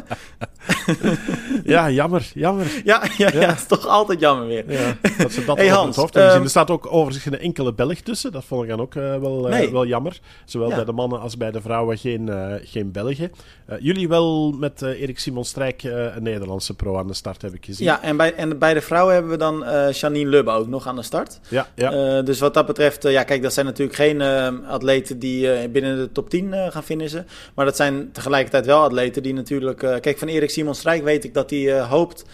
[1.74, 2.82] ja, jammer, jammer.
[2.84, 3.54] Ja, ja, ja.
[3.54, 4.72] is toch altijd jammer weer.
[4.72, 8.00] Ja, dat ze dat hey, Hans, het um, Er staat ook overigens geen enkele Belg
[8.00, 8.32] tussen.
[8.32, 9.72] Dat vond ik dan ook uh, wel, uh, nee.
[9.72, 10.20] wel jammer.
[10.46, 10.76] Zowel ja.
[10.76, 13.32] bij de mannen als bij de vrouwen geen, uh, geen Belgen.
[13.80, 17.86] jullie wel met Erik Simon Strijk een Nederlandse pro aan de start, heb ik gezien.
[17.86, 20.96] Ja, en bij, en bij de vrouwen hebben we dan Janine Lubbe ook nog aan
[20.96, 21.40] de start.
[21.50, 22.22] Ja, ja.
[22.22, 24.22] dus wat dat betreft, ja kijk, dat zijn natuurlijk geen
[24.66, 27.28] atleten die binnen de top 10 gaan finishen.
[27.54, 29.78] Maar dat zijn tegelijkertijd wel atleten die natuurlijk...
[29.78, 32.26] kijk, van Erik Simon Strijk weet ik dat hij hoopt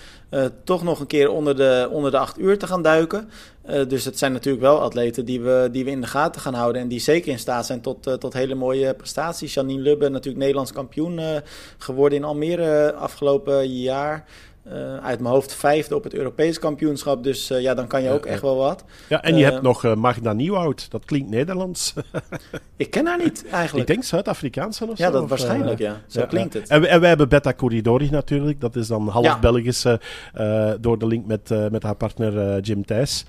[0.63, 3.29] toch nog een keer onder de, onder de acht uur te gaan duiken.
[3.87, 6.81] dus het zijn natuurlijk wel atleten die we, die we in de gaten gaan houden.
[6.81, 9.53] En die zeker in staat zijn tot, tot hele mooie prestaties.
[9.53, 11.19] Janine Lubbe, natuurlijk Nederlands kampioen
[11.77, 14.25] geworden in Almere afgelopen jaar.
[14.67, 17.23] Uh, uit mijn hoofd vijfde op het Europees kampioenschap.
[17.23, 18.83] Dus uh, ja, dan kan je ook echt wel wat.
[19.09, 20.91] Ja, en je uh, hebt nog Magda Nieuwoud.
[20.91, 21.93] Dat klinkt Nederlands.
[22.77, 23.89] ik ken haar niet eigenlijk.
[23.89, 25.11] Ik denk Zuid-Afrikaans of ja, zo.
[25.11, 26.01] Dat waarschijnlijk, ja.
[26.07, 26.69] Zo ja, klinkt het.
[26.69, 28.61] En, en wij hebben Betta Corridori natuurlijk.
[28.61, 29.99] Dat is dan half Belgische
[30.79, 33.25] door de link met, met haar partner Jim Thijs.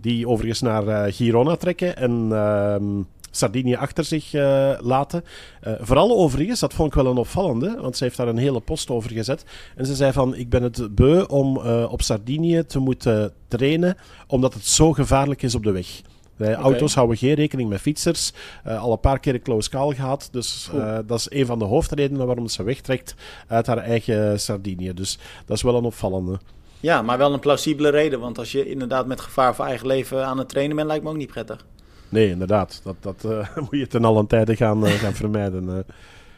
[0.00, 1.96] die overigens naar Girona trekken.
[1.96, 5.24] En ehm, Sardinië achter zich uh, laten.
[5.66, 8.60] Uh, vooral overigens, dat vond ik wel een opvallende, want ze heeft daar een hele
[8.60, 9.44] post over gezet.
[9.76, 13.96] En ze zei van, ik ben het beu om uh, op Sardinië te moeten trainen,
[14.26, 16.00] omdat het zo gevaarlijk is op de weg.
[16.38, 16.54] Okay.
[16.54, 18.32] auto's houden geen rekening met fietsers.
[18.64, 20.28] al een paar keer een close call gehad.
[20.32, 20.70] Dus
[21.06, 23.14] dat is een van de hoofdredenen waarom ze wegtrekt
[23.46, 24.94] uit haar eigen Sardinië.
[24.94, 26.38] Dus dat is wel een opvallende.
[26.80, 28.20] Ja, maar wel een plausibele reden.
[28.20, 31.10] Want als je inderdaad met gevaar voor eigen leven aan het trainen bent, lijkt me
[31.10, 31.66] ook niet prettig.
[32.10, 32.80] Nee, inderdaad.
[32.84, 35.64] Dat, dat uh, moet je ten allen tijde gaan, uh, gaan vermijden.
[35.64, 35.74] Uh,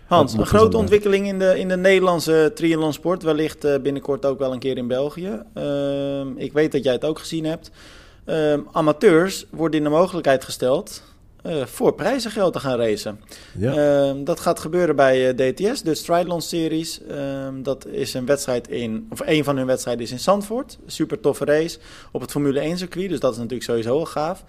[0.07, 3.23] Hans, een grote ontwikkeling in de, in de Nederlandse triathlonsport.
[3.23, 5.43] Wellicht binnenkort ook wel een keer in België.
[5.55, 7.71] Ehm, ik weet dat jij het ook gezien hebt.
[8.25, 11.03] Ehm, amateurs worden in de mogelijkheid gesteld
[11.65, 13.21] voor prijzengeld te gaan racen.
[13.59, 13.75] Ja.
[13.75, 17.01] Ehm, dat gaat gebeuren bij DTS, de Triathlon Series.
[17.63, 20.79] dat is een wedstrijd in, of een van hun wedstrijden is in Zandvoort.
[20.87, 21.79] Super toffe race
[22.11, 23.09] op het Formule 1 circuit.
[23.09, 24.45] Dus dat is natuurlijk sowieso wel gaaf.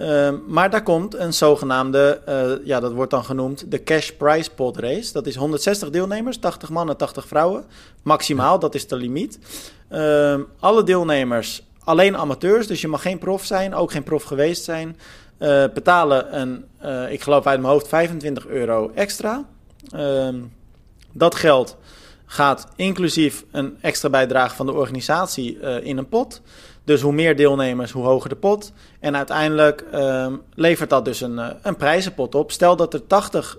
[0.00, 4.50] Uh, maar daar komt een zogenaamde, uh, ja, dat wordt dan genoemd de Cash Prize
[4.50, 5.12] Pot Race.
[5.12, 7.64] Dat is 160 deelnemers, 80 mannen, 80 vrouwen.
[8.02, 9.38] Maximaal, dat is de limiet.
[9.92, 14.64] Uh, alle deelnemers, alleen amateurs, dus je mag geen prof zijn, ook geen prof geweest
[14.64, 14.96] zijn.
[15.38, 19.44] Eh, betalen een, eh, ik geloof uit mijn hoofd, 25 euro extra.
[19.90, 20.36] Ehm,
[21.12, 21.76] dat geld
[22.26, 26.42] gaat inclusief een extra bijdrage van de organisatie in een pot.
[26.84, 28.72] Dus hoe meer deelnemers, hoe hoger de pot.
[29.00, 32.52] En uiteindelijk um, levert dat dus een, uh, een prijzenpot op.
[32.52, 33.58] Stel dat er 80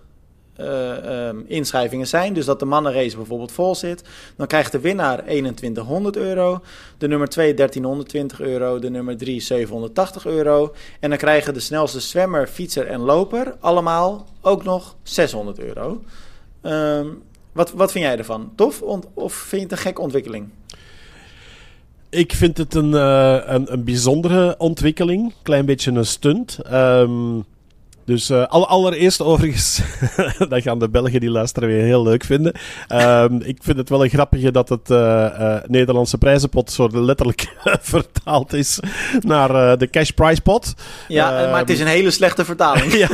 [0.60, 4.04] uh, um, inschrijvingen zijn, dus dat de mannenrace bijvoorbeeld vol zit,
[4.36, 6.62] dan krijgt de winnaar 2100 euro,
[6.98, 10.74] de nummer 2 1320 euro, de nummer 3 780 euro.
[11.00, 16.04] En dan krijgen de snelste zwemmer, fietser en loper allemaal ook nog 600 euro.
[16.62, 18.52] Um, wat, wat vind jij ervan?
[18.56, 18.82] Tof
[19.14, 20.50] of vind je het een gekke ontwikkeling?
[22.12, 25.34] Ik vind het een, uh, een, een bijzondere ontwikkeling.
[25.44, 26.60] Klein beetje een stunt.
[26.72, 27.46] Um,
[28.12, 29.82] dus uh, allereerst overigens,
[30.50, 32.54] dat gaan de Belgen die luisteren weer heel leuk vinden.
[32.90, 37.54] Um, ik vind het wel een grappige dat het uh, uh, Nederlandse prijzenpot zo letterlijk
[37.94, 38.80] vertaald is
[39.20, 40.74] naar de cash prize pot.
[41.08, 42.94] Ja, maar het is een hele slechte vertaling.
[43.08, 43.10] ja,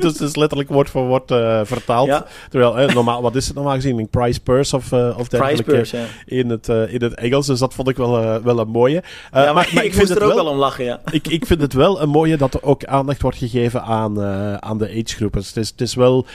[0.00, 1.34] dus het is letterlijk woord voor woord
[1.68, 2.06] vertaald.
[2.06, 2.26] Ja.
[2.50, 3.98] Terwijl, normaal, wat is het normaal gezien?
[3.98, 6.04] Een prize purse of, of dergelijke ja.
[6.26, 7.46] in, het, in het Engels.
[7.46, 9.02] Dus dat vond ik wel, wel een mooie.
[9.02, 11.00] ja, maar, maar, maar ik, ik moest er ook wel, wel om lachen, ja.
[11.10, 14.54] ik, ik vind het wel een mooie dat er ook aandacht wordt gegeven aan uh,
[14.54, 15.40] aan de agegroepen.
[15.40, 16.26] Dus het, is, het is wel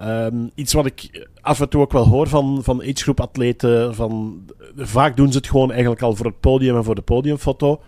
[0.00, 3.94] um, iets wat ik af en toe ook wel hoor van, van agegroep atleten.
[3.94, 4.42] Van,
[4.76, 7.80] vaak doen ze het gewoon eigenlijk al voor het podium en voor de podiumfoto.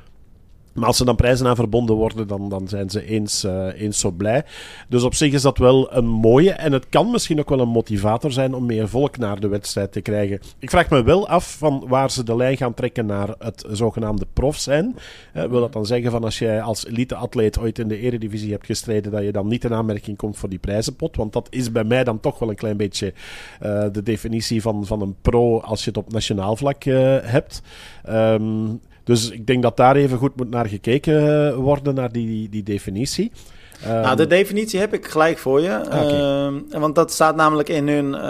[0.73, 3.99] Maar als er dan prijzen aan verbonden worden, dan, dan zijn ze eens, uh, eens
[3.99, 4.45] zo blij.
[4.89, 6.51] Dus op zich is dat wel een mooie.
[6.51, 9.93] En het kan misschien ook wel een motivator zijn om meer volk naar de wedstrijd
[9.93, 10.41] te krijgen.
[10.59, 14.27] Ik vraag me wel af van waar ze de lijn gaan trekken naar het zogenaamde
[14.33, 14.97] prof zijn.
[15.37, 18.67] Uh, wil dat dan zeggen van als jij als elite-atleet ooit in de eredivisie hebt
[18.67, 21.17] gestreden, dat je dan niet in aanmerking komt voor die prijzenpot?
[21.17, 23.13] Want dat is bij mij dan toch wel een klein beetje
[23.63, 27.63] uh, de definitie van, van een pro als je het op nationaal vlak hebt.
[28.09, 32.49] Um, dus ik denk dat daar even goed moet naar gekeken eh, worden, naar die,
[32.49, 33.33] die definitie.
[33.85, 35.81] Nou, de definitie heb ik gelijk voor je.
[35.85, 36.51] Okay.
[36.73, 38.21] Uh, want dat staat namelijk in hun uh,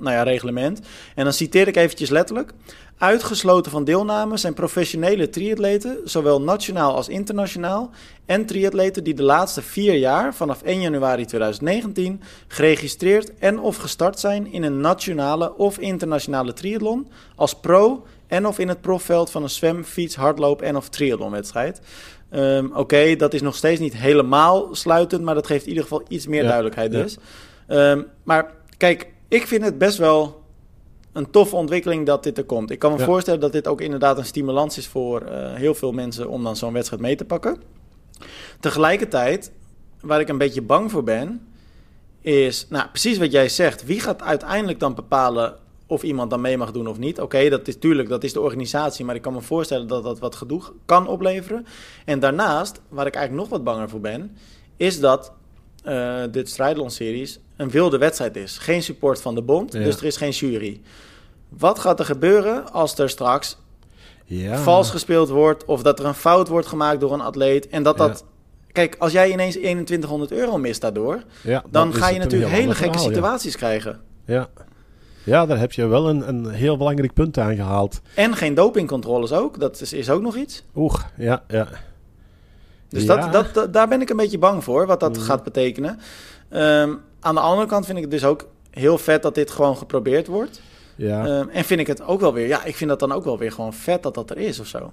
[0.00, 0.80] nou ja, reglement.
[1.14, 2.52] En dan citeer ik eventjes letterlijk.
[2.98, 7.90] Uitgesloten van deelname zijn professionele triatleten, zowel nationaal als internationaal,
[8.26, 14.20] en triatleten die de laatste vier jaar, vanaf 1 januari 2019, geregistreerd en of gestart
[14.20, 19.42] zijn in een nationale of internationale triathlon als pro en of in het profveld van
[19.42, 21.80] een zwem, fiets, hardloop en of triathlonwedstrijd.
[22.30, 25.82] Um, Oké, okay, dat is nog steeds niet helemaal sluitend, maar dat geeft in ieder
[25.82, 27.16] geval iets meer ja, duidelijkheid dus.
[27.68, 27.90] Ja.
[27.90, 30.44] Um, maar kijk, ik vind het best wel
[31.12, 32.70] een toffe ontwikkeling dat dit er komt.
[32.70, 33.04] Ik kan me ja.
[33.04, 36.56] voorstellen dat dit ook inderdaad een stimulans is voor uh, heel veel mensen om dan
[36.56, 37.56] zo'n wedstrijd mee te pakken.
[38.60, 39.52] Tegelijkertijd,
[40.00, 41.46] waar ik een beetje bang voor ben,
[42.20, 46.56] is, nou precies wat jij zegt, wie gaat uiteindelijk dan bepalen of iemand dan mee
[46.56, 47.14] mag doen of niet.
[47.14, 50.02] Oké, okay, dat is tuurlijk, dat is de organisatie, maar ik kan me voorstellen dat
[50.02, 51.66] dat wat gedoe kan opleveren.
[52.04, 54.36] En daarnaast, waar ik eigenlijk nog wat banger voor ben,
[54.76, 55.32] is dat
[55.84, 58.58] uh, dit Strijdlon Series een wilde wedstrijd is.
[58.58, 59.78] Geen support van de bond, ja.
[59.78, 60.80] dus er is geen jury.
[61.48, 63.56] Wat gaat er gebeuren als er straks
[64.24, 64.58] Ja.
[64.58, 67.98] vals gespeeld wordt of dat er een fout wordt gemaakt door een atleet en dat
[67.98, 68.06] Ja.
[68.06, 68.24] dat...
[68.72, 71.22] Kijk, als jij ineens 2100 euro mist daardoor,
[71.70, 74.00] dan ga je natuurlijk hele gekke verhaal, situaties krijgen.
[74.24, 74.48] Ja.
[75.26, 78.00] Ja, daar heb je wel een, een heel belangrijk punt aangehaald.
[78.14, 80.64] En geen dopingcontroles ook, dat is, is ook nog iets.
[80.74, 81.68] Oeh, ja, ja.
[82.88, 83.16] Dus Ja.
[83.16, 85.24] dat, dat, dat- daar ben ik een beetje bang voor, wat dat Mhm.
[85.24, 85.98] gaat betekenen.
[86.48, 89.76] Ehm, aan de andere kant vind ik het dus ook heel vet dat dit gewoon
[89.76, 90.60] geprobeerd wordt.
[90.96, 91.26] ja.
[91.26, 93.38] Ehm, en vind ik het ook wel weer, ja, ik vind dat dan ook wel
[93.38, 94.92] weer gewoon vet dat dat er is of zo.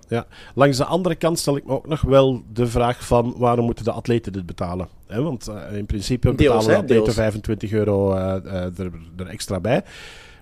[0.55, 3.85] Langs de andere kant stel ik me ook nog wel de vraag van waarom moeten
[3.85, 4.87] de atleten dit betalen?
[5.07, 7.15] Want eh, in principe Deels, betalen de hè, atleten deels.
[7.15, 9.83] 25 euro eh, eh, er, er extra bij.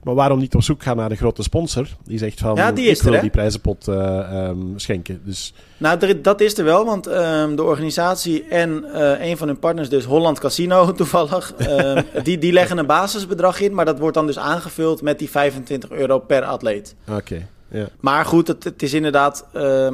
[0.03, 1.87] Maar waarom niet op zoek gaan naar de grote sponsor?
[2.03, 5.21] Die zegt van, Ja, die is ik wil er, die prijzenpot eh, ehm, schenken.
[5.25, 9.47] Dus Nou, er- dat is er wel, want ehm, de organisatie en eh, een van
[9.47, 13.99] hun partners, dus Holland Casino toevallig, ehm, die, die leggen een basisbedrag in, maar dat
[13.99, 16.95] wordt dan dus aangevuld met die 25 euro per atleet.
[17.09, 17.47] oké.
[17.73, 17.87] Ja.
[17.99, 19.45] Maar goed, het, het is inderdaad,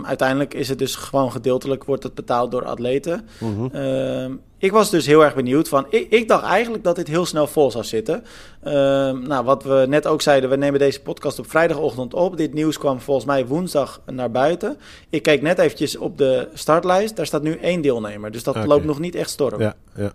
[0.03, 3.27] uiteindelijk is het dus gewoon gedeeltelijk wordt het betaald door atleten.
[3.39, 3.67] Mhm.
[4.57, 5.85] Ik was dus heel erg benieuwd van.
[5.89, 8.23] Ik, ik dacht eigenlijk dat dit heel snel vol zou zitten.
[8.63, 12.37] Ehm, nou, wat we net ook zeiden, we nemen deze podcast op vrijdagochtend op.
[12.37, 14.77] Dit nieuws kwam volgens mij woensdag naar buiten.
[15.09, 17.15] Ik keek net eventjes op de startlijst.
[17.15, 18.31] Daar staat nu één deelnemer.
[18.31, 19.61] Dus dat loopt nog niet echt storm.
[19.61, 20.11] Ja, ja.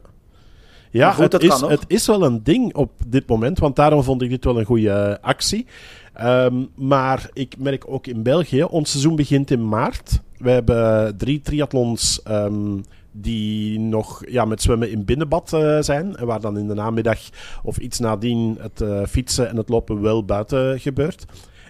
[0.90, 4.22] Ja, goed, het, is, het is wel een ding op dit moment, want daarom vond
[4.22, 5.66] ik dit wel een goede eh, actie.
[6.12, 10.20] Ehm, maar ik merk ook in België, ons seizoen begint in maart.
[10.38, 12.78] We hebben drie triathlons ehm,
[13.12, 16.16] die nog ja, met zwemmen in binnenbad eh, zijn.
[16.16, 17.18] En waar dan in de namiddag
[17.62, 21.24] of iets nadien het eh, fietsen en het lopen wel buiten gebeurt.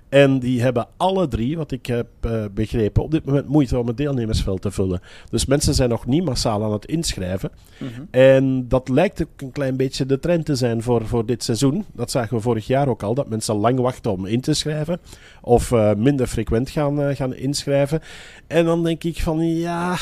[0.08, 3.86] En die hebben alle drie, wat ik heb eh, begrepen, op dit moment moeite om
[3.86, 5.00] het deelnemersveld te vullen.
[5.30, 7.50] Dus mensen zijn nog niet massaal aan het inschrijven.
[7.78, 7.90] Mhm.
[8.10, 11.84] En dat lijkt ook een klein beetje de trend te zijn voor, voor dit seizoen.
[11.92, 15.00] Dat zagen we vorig jaar ook al, dat mensen lang wachten om in te schrijven.
[15.40, 18.00] Of minder frequent gaan, gaan inschrijven.
[18.46, 19.96] En dan denk ik van ja.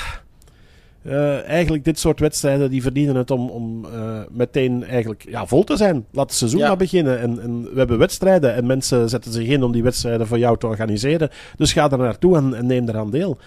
[1.03, 5.65] Eh, eigenlijk dit soort wedstrijden die verdienen het om, om eh, meteen eigenlijk ja, vol
[5.65, 6.07] te zijn.
[6.13, 6.67] Laat het seizoen Ja.
[6.67, 7.21] maar beginnen.
[7.21, 10.59] En, en we hebben wedstrijden en mensen zetten zich in om die wedstrijden voor jou
[10.59, 11.31] te organiseren.
[11.57, 13.39] Dus ga er naartoe en, en neem eraan deel.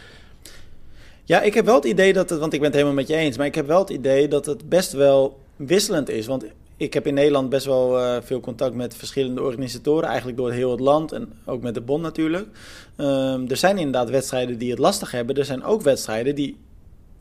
[1.23, 3.15] Ja, ik heb wel het idee dat het, want ik ben het helemaal met je
[3.15, 6.25] eens, maar ik heb wel het idee dat het best wel wisselend is.
[6.25, 6.45] Want
[6.77, 10.71] ik heb in Nederland best wel eh, veel contact met verschillende organisatoren, eigenlijk door heel
[10.71, 12.47] het land en ook met de bond natuurlijk.
[12.95, 15.35] Ehm, er zijn inderdaad wedstrijden die het lastig hebben.
[15.35, 16.57] Er zijn ook wedstrijden die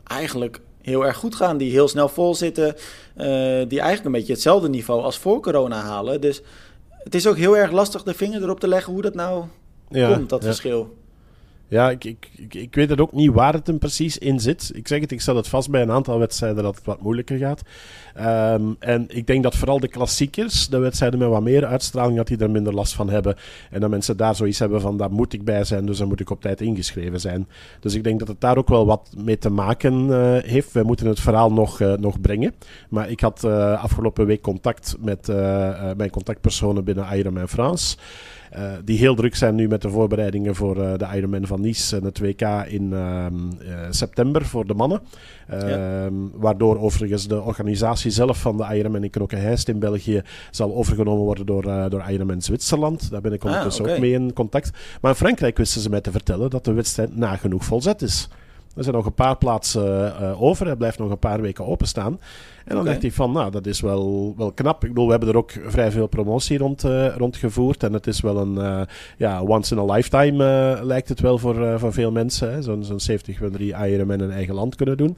[0.04, 2.74] eigenlijk heel erg goed gaan, die heel snel vol zitten,
[3.14, 3.26] eh,
[3.68, 6.20] die eigenlijk een beetje hetzelfde niveau als voor corona halen.
[6.20, 6.42] Dus
[6.88, 9.44] het is ook heel erg lastig de vinger erop te leggen hoe dat nou
[9.88, 10.46] Ja, komt, dat ja.
[10.46, 10.96] verschil.
[11.72, 14.70] Ja, ik, ik, ik, weet het ook niet waar het hem precies in zit.
[14.74, 17.38] Ik zeg het, ik stel het vast bij een aantal wedstrijden dat het wat moeilijker
[17.38, 17.62] gaat.
[18.14, 22.26] Ehm, en ik denk dat vooral de klassiekers, de wedstrijden met wat meer uitstraling, dat
[22.26, 23.36] die er minder last van hebben.
[23.70, 26.20] En dat mensen daar zoiets hebben van, daar moet ik bij zijn, dus dan moet
[26.20, 27.48] ik op tijd ingeschreven zijn.
[27.80, 30.72] Dus ik denk dat het daar ook wel wat mee te maken eh, heeft.
[30.72, 32.54] Wij moeten het verhaal nog, eh, nog brengen.
[32.88, 35.26] Maar ik had eh, afgelopen week contact met
[35.96, 37.96] mijn contactpersonen binnen Ironman France.
[38.52, 41.96] Eh, die heel druk zijn nu met de voorbereidingen voor eh, de Ironman van Nice
[41.96, 45.00] en het WK in ehm, eh, september voor de mannen.
[45.48, 51.24] Ehm, Waardoor overigens de organisatie zelf van de Ironman in Knokke-Heist in België zal overgenomen
[51.24, 53.10] worden door, door Ironman Zwitserland.
[53.10, 53.92] Daar ben ik Ah, ondertussen oké.
[53.92, 54.70] ook mee in contact.
[55.00, 58.28] Maar in Frankrijk wisten ze mij te vertellen dat de wedstrijd nagenoeg volzet is.
[58.76, 60.66] Er zijn nog een paar plaatsen eh, over.
[60.66, 62.20] Hij blijft nog een paar weken openstaan.
[62.64, 64.82] En dan dacht ik van, nou, dat is wel, wel knap.
[64.82, 67.82] Ik bedoel, we hebben er ook vrij veel promotie rond, eh, rondgevoerd.
[67.82, 68.80] En het is wel een, eh,
[69.16, 72.62] ja, once in a lifetime lijkt het wel voor, voor veel mensen.
[72.62, 75.16] Zo'n zo'n 70 van drie Ironman in eigen land kunnen doen.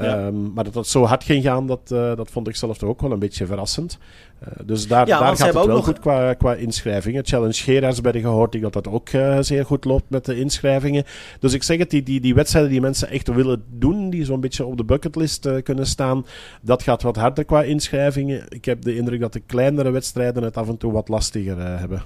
[0.00, 0.26] Ja.
[0.26, 2.88] Ehm, maar dat het zo hard ging gaan, dat, eh, dat vond ik zelf toch
[2.88, 3.98] ook wel een beetje verrassend.
[4.38, 7.24] Eh, dus daar, Ja, daar gaat het wel nog- goed qua, qua inschrijvingen.
[7.26, 11.04] Challenge Gerardsbergen hoort ik dat dat ook eh, zeer goed loopt met de inschrijvingen.
[11.40, 14.40] Dus ik zeg het, die, die, die wedstrijden die mensen echt willen doen, die zo'n
[14.40, 16.26] beetje op de bucketlist kunnen staan,
[16.60, 18.44] dat gaat wat harder qua inschrijvingen.
[18.48, 22.02] Ik heb de indruk dat de kleinere wedstrijden het af en toe wat lastiger hebben.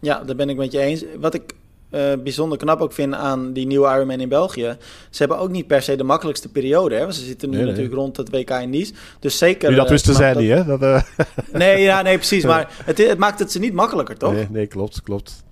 [0.00, 1.04] Ja, daar ben ik met je eens.
[1.20, 1.54] Wat ik
[1.94, 4.76] eh, bijzonder knap ook vind aan die nieuwe Ironman in België.
[5.10, 6.94] Ze hebben ook niet per se de makkelijkste periode.
[6.94, 7.00] Hè?
[7.00, 7.74] Want ze zitten nu Nee, nee.
[7.74, 8.92] natuurlijk rond het WK in Nice.
[9.20, 9.70] Dus zeker...
[9.70, 10.64] nu dat eh, wisten zij niet, hè?
[10.64, 11.02] Dat, eh,
[11.52, 12.44] Nee, ja, nee, precies.
[12.44, 14.32] Maar het, het maakt het ze niet makkelijker, toch?
[14.32, 15.44] nee, nee, klopt, klopt.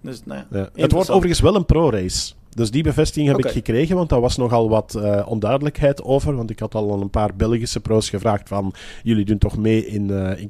[0.00, 0.58] Dus, nou ja.
[0.58, 0.82] Ja.
[0.82, 2.32] Het wordt overigens wel een pro-race.
[2.54, 6.36] Dus die bevestiging heb ik gekregen, want daar was nogal wat onduidelijkheid over.
[6.36, 10.10] Want ik had al een paar Belgische pro's gevraagd van, jullie doen toch mee in,
[10.10, 10.48] eh in?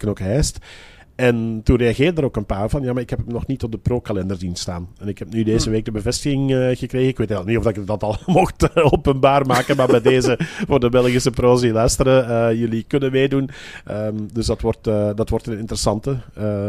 [1.14, 3.62] En toen reageerden er ook een paar van, ja, maar ik heb hem nog niet
[3.62, 4.88] op de pro-kalender zien staan.
[4.98, 7.09] En ik heb nu deze week de bevestiging uh, gekregen.
[7.09, 10.81] Ik weet niet of ik dat al mocht uh, openbaar maken, maar bij deze, voor
[10.81, 13.51] de Belgische pro's die luisteren, uh, jullie kunnen meedoen.
[13.90, 16.16] Um, dus dat wordt, dat wordt een interessante.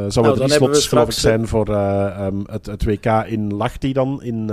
[0.08, 4.24] zou nou, drie slots, geloof ik, zijn voor um, het, het, WK in Lahti dan
[4.24, 4.52] in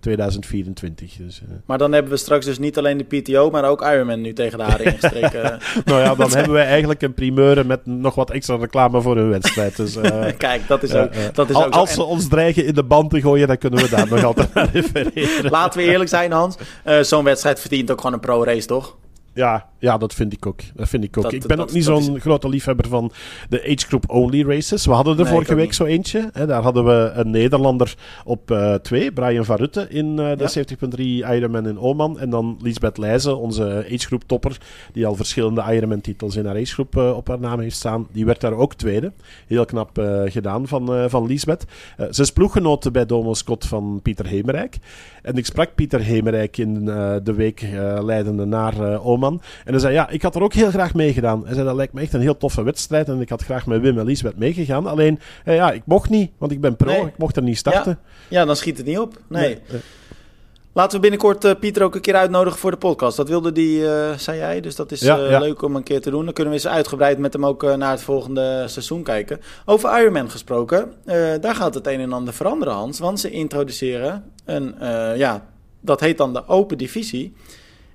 [0.00, 1.16] 2024.
[1.16, 4.32] Dus, maar dan hebben we straks dus niet alleen de PTO, maar ook Ironman nu
[4.32, 5.58] tegen de gestreken.
[5.84, 9.34] nou ja, dan hebben we eigenlijk een primeur met nog wat extra reclame voor hun
[9.42, 9.76] wedstrijd.
[9.76, 12.64] Dus, uh, Kijk, dat is ook, uh, dat is al, ook Als ze ons dreigen
[12.64, 15.50] in de band te gooien, dan kunnen we daar nog altijd naar refereren.
[15.50, 16.56] Laten we eerlijk zijn, Hans.
[16.84, 18.96] Uh, Zo'n wedstrijd verdient ook gewoon een pro-race, toch?
[19.36, 20.60] Ja, ja, dat vind ik ook.
[20.74, 21.32] Dat vind ik ook.
[21.32, 23.12] ik ben ook niet zo'n grote liefhebber van
[23.48, 24.86] de age group only races.
[24.86, 26.30] We hadden er vorige week zo eentje.
[26.32, 26.46] Hè.
[26.46, 27.94] Daar hadden we een Nederlander
[28.24, 31.28] op uh, twee, Brian Van Rutte, in uh, de ja.
[31.30, 32.18] 70.3 Ironman in Oman.
[32.18, 34.58] En dan Lisbeth Leijzen, onze age group topper,
[34.92, 38.06] die al verschillende Ironman titels in haar age group uh, op haar naam heeft staan.
[38.12, 39.12] Die werd daar ook tweede.
[39.46, 39.90] Heel knap
[40.24, 41.64] gedaan van, van Lisbeth.
[42.10, 44.78] ze is ploeggenote bij Domo Scott van Pieter Hemerijk.
[45.22, 46.84] En ik sprak Pieter Hemerijk in
[47.24, 47.66] de week
[48.00, 49.25] leidende naar Oman.
[49.34, 51.44] En hij zei, ja, ik had er ook heel graag meegedaan.
[51.44, 53.08] Hij zei, dat lijkt me echt een heel toffe wedstrijd.
[53.08, 54.86] En ik had graag met Wim en Liesbeth meegegaan.
[54.86, 57.06] Alleen, ja, ik mocht niet, want ik ben pro.
[57.06, 57.98] Ik mocht er niet starten.
[58.28, 58.40] Ja.
[58.40, 59.18] ja, dan schiet het niet op.
[59.28, 59.58] Nee.
[60.76, 63.16] Laten we binnenkort uh, Pieter ook een keer uitnodigen voor de podcast.
[63.16, 64.60] Dat wilde die, uh, zei jij.
[64.60, 65.38] Dus dat is ja, uh, ja.
[65.38, 66.24] leuk om een keer te doen.
[66.24, 69.40] Dan kunnen we eens uitgebreid met hem ook naar het volgende seizoen kijken.
[69.64, 70.92] Over Ironman gesproken.
[71.40, 72.98] daar gaat het een en ander veranderen, Hans.
[72.98, 74.74] Want ze introduceren een,
[75.16, 75.46] ja,
[75.80, 77.34] dat heet dan de open divisie.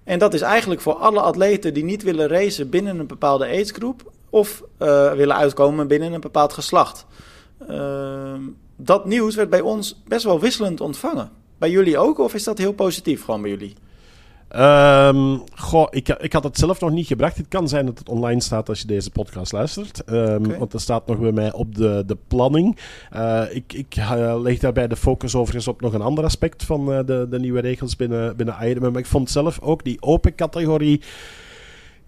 [0.03, 4.11] En dat is eigenlijk voor alle atleten die niet willen racen binnen een bepaalde agegroep
[4.29, 7.05] of uh, willen uitkomen binnen een bepaald geslacht.
[7.69, 8.33] Uh,
[8.75, 11.31] dat nieuws werd bij ons best wel wisselend ontvangen.
[11.57, 13.75] Bij jullie ook, of is dat heel positief gewoon bij jullie?
[14.55, 17.37] Um, goh, ik, ik had het zelf nog niet gebracht.
[17.37, 20.03] Het kan zijn dat het online staat als je deze podcast luistert.
[20.09, 20.57] Um, okay.
[20.57, 22.77] Want er staat nog bij mij op de, de planning.
[23.15, 26.91] Uh, ik ik uh, leg daarbij de focus overigens op nog een ander aspect van
[26.91, 28.91] uh, de, de nieuwe regels binnen, binnen Ironman.
[28.91, 31.01] Maar ik vond zelf ook die open categorie...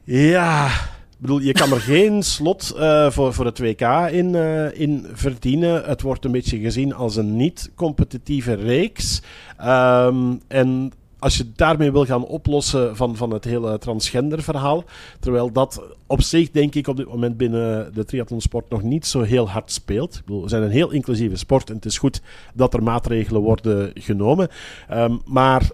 [0.03, 0.67] Ja...
[1.13, 5.05] Ik bedoel, je kan er geen slot uh, voor, voor het WK in, uh, in
[5.13, 5.83] verdienen.
[5.83, 9.21] Het wordt een beetje gezien als een niet-competitieve reeks.
[9.61, 10.91] Um, en
[11.23, 14.83] als je daarmee wil gaan oplossen van, van het hele transgender verhaal,
[15.19, 19.21] terwijl dat op zich denk ik op dit moment binnen de triathlonsport nog niet zo
[19.21, 20.15] heel hard speelt.
[20.15, 22.21] Ik bedoel, we zijn een heel inclusieve sport en het is goed
[22.53, 24.49] dat er maatregelen worden genomen.
[24.91, 25.69] Um, maar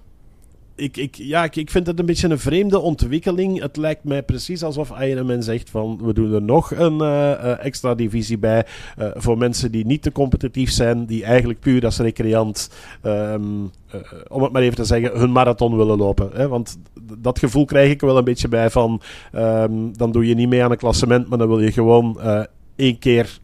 [0.79, 3.61] ik, ik, ja, ik, ik vind het een beetje een vreemde ontwikkeling.
[3.61, 7.95] Het lijkt mij precies alsof Ironman zegt van we doen er nog een uh, extra
[7.95, 8.65] divisie bij
[8.99, 12.69] uh, voor mensen die niet te competitief zijn, die eigenlijk puur als recreant,
[13.03, 13.71] um,
[14.27, 16.29] om het maar even te zeggen, hun marathon willen lopen.
[16.33, 16.47] Hè?
[16.47, 16.77] Want
[17.17, 19.01] dat gevoel krijg ik wel een beetje bij van
[19.35, 22.19] um, dan doe je niet mee aan een klassement, maar dan wil je gewoon
[22.75, 23.39] één keer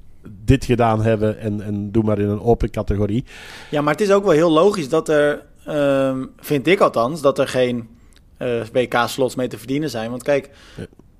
[0.46, 3.24] dit gedaan hebben en, en doe maar in een open categorie.
[3.72, 7.40] Ja, maar het is ook wel heel logisch dat er um, vind ik althans, dat
[7.40, 7.90] er geen
[8.40, 10.10] uh, eh, WK-slots mee te verdienen zijn.
[10.10, 10.50] Want kijk,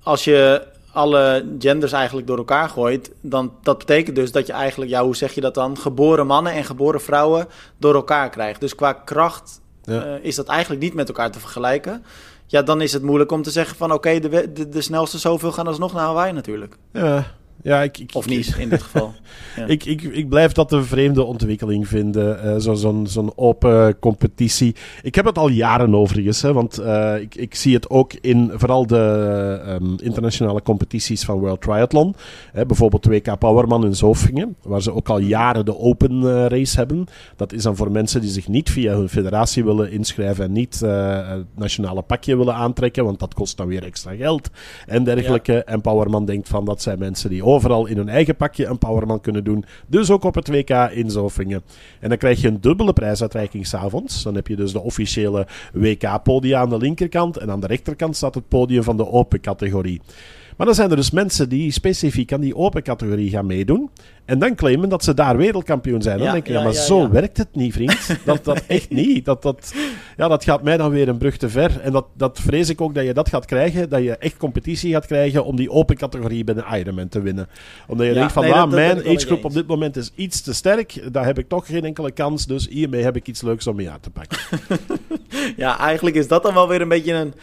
[0.02, 4.90] als je alle genders eigenlijk door elkaar gooit, dan dat betekent dus dat je eigenlijk,
[4.90, 8.60] ja, hoe zeg je dat dan, geboren mannen en geboren vrouwen door elkaar krijgt.
[8.60, 10.06] Dus qua kracht ja.
[10.06, 12.04] uh, is dat eigenlijk niet met elkaar te vergelijken.
[12.46, 15.18] Ja, dan is het moeilijk om te zeggen van oké, okay, de, de, de, snelste
[15.18, 16.76] zoveel gaan alsnog naar Hawaii natuurlijk.
[16.92, 17.34] Ja,
[17.66, 19.14] ja, ik, ik, of niet, in dit geval.
[19.56, 19.66] Ja.
[19.66, 22.44] ik, ik, ik blijf dat een vreemde ontwikkeling vinden.
[22.44, 24.74] Uh, Zo'n zo open competitie.
[25.02, 26.42] Ik heb het al jaren overigens.
[26.42, 31.38] Hè, want uh, ik, ik zie het ook in vooral de um, internationale competities van
[31.38, 32.14] World Triathlon.
[32.52, 34.56] Hè, bijvoorbeeld WK Powerman in Zofingen.
[34.62, 37.06] Waar ze ook al jaren de open uh, race hebben.
[37.36, 40.44] Dat is dan voor mensen die zich niet via hun federatie willen inschrijven.
[40.44, 43.04] En niet het nationale pakje willen aantrekken.
[43.04, 44.50] Want dat kost dan weer extra geld.
[44.86, 45.52] En dergelijke.
[45.52, 45.64] Ja.
[45.64, 49.20] En Powerman denkt van dat zijn mensen die overal in hun eigen pakje een powerman
[49.20, 49.64] kunnen doen.
[49.86, 51.62] Dus ook op het WK in Zofingen.
[52.00, 54.22] En dan krijg je een dubbele prijsuitreiking s'avonds.
[54.22, 57.36] Dan heb je dus de officiële WK-podia aan de linkerkant.
[57.36, 60.00] En aan de rechterkant staat het podium van de open categorie.
[60.56, 63.90] Maar dan zijn er dus mensen die specifiek aan die open categorie gaan meedoen.
[64.24, 66.16] En dan claimen dat ze daar wereldkampioen zijn.
[66.16, 68.16] Dan ja, denk je, ja, maar ja, zo werkt het niet, vriend.
[68.24, 69.24] Dat, dat echt niet.
[69.24, 69.74] Dat, dat,
[70.16, 71.80] ja, dat gaat mij dan weer een brug te ver.
[71.80, 73.88] En dat, dat vrees ik ook dat je dat gaat krijgen.
[73.88, 77.48] Dat je echt competitie gaat krijgen om die open categorie bij de Ironman te winnen.
[77.86, 81.12] Omdat je denkt van, nee, ah, mijn agegroep op dit moment is iets te sterk.
[81.12, 82.46] Daar heb ik toch geen enkele kans.
[82.46, 84.38] Dus hiermee heb ik iets leuks om mee aan te pakken.
[85.56, 87.34] ja, eigenlijk is dat dan wel weer een beetje een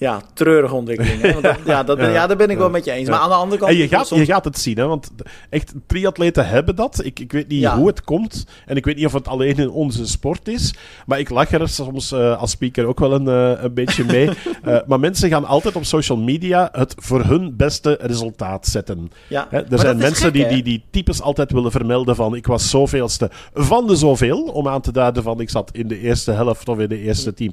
[0.00, 1.20] ja, treurige ontwikkeling.
[1.20, 1.30] Hè?
[1.32, 3.08] Want dat- ja, dat, ben- ja, daar ben ik wel met je eens.
[3.08, 3.70] Maar aan de andere kant...
[3.72, 4.86] En je gaat, soms- je gaat het zien, hè?
[4.86, 5.10] want
[5.50, 7.00] echt triatleten hebben dat.
[7.04, 8.46] Ik, ik weet niet hoe het komt.
[8.66, 10.74] En ik weet niet of het alleen in onze sport is.
[11.06, 14.28] Maar ik lach er soms eh, als speaker ook wel een, eh, een beetje mee.
[14.62, 19.10] Eh, maar mensen gaan altijd op social media het voor hun beste resultaat zetten.
[19.28, 19.46] ja.
[19.50, 22.46] Hè, er Maar zijn mensen gek, die, die die types altijd willen vermelden van ik
[22.46, 24.42] was zoveelste van de zoveel.
[24.42, 27.34] Om aan te duiden van ik zat in de eerste helft of in de eerste
[27.34, 27.44] 10%.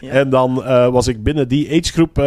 [0.00, 0.10] Ja.
[0.10, 0.54] En dan
[0.92, 2.24] was ik binnen die agegroep eh,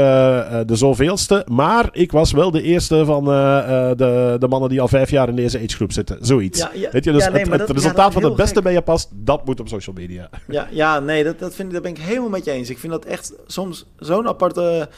[0.66, 1.46] de zoveelste.
[1.52, 5.30] Maar ik was wel de eerste van eh, de, de mannen die al vijf jaar
[5.30, 6.18] in deze agegroep zitten.
[6.22, 6.60] Zoiets.
[6.60, 6.90] Ja, ja.
[6.92, 8.64] Weet je, dus Ja, nee, het, dat- ja, resultaat dat van het beste gek.
[8.64, 10.30] bij je past, dat moet op social media.
[10.48, 12.70] Ja, ja nee, dat, dat vind ik, daar ben ik helemaal met je eens.
[12.70, 14.90] Ik vind dat echt soms zo'n aparte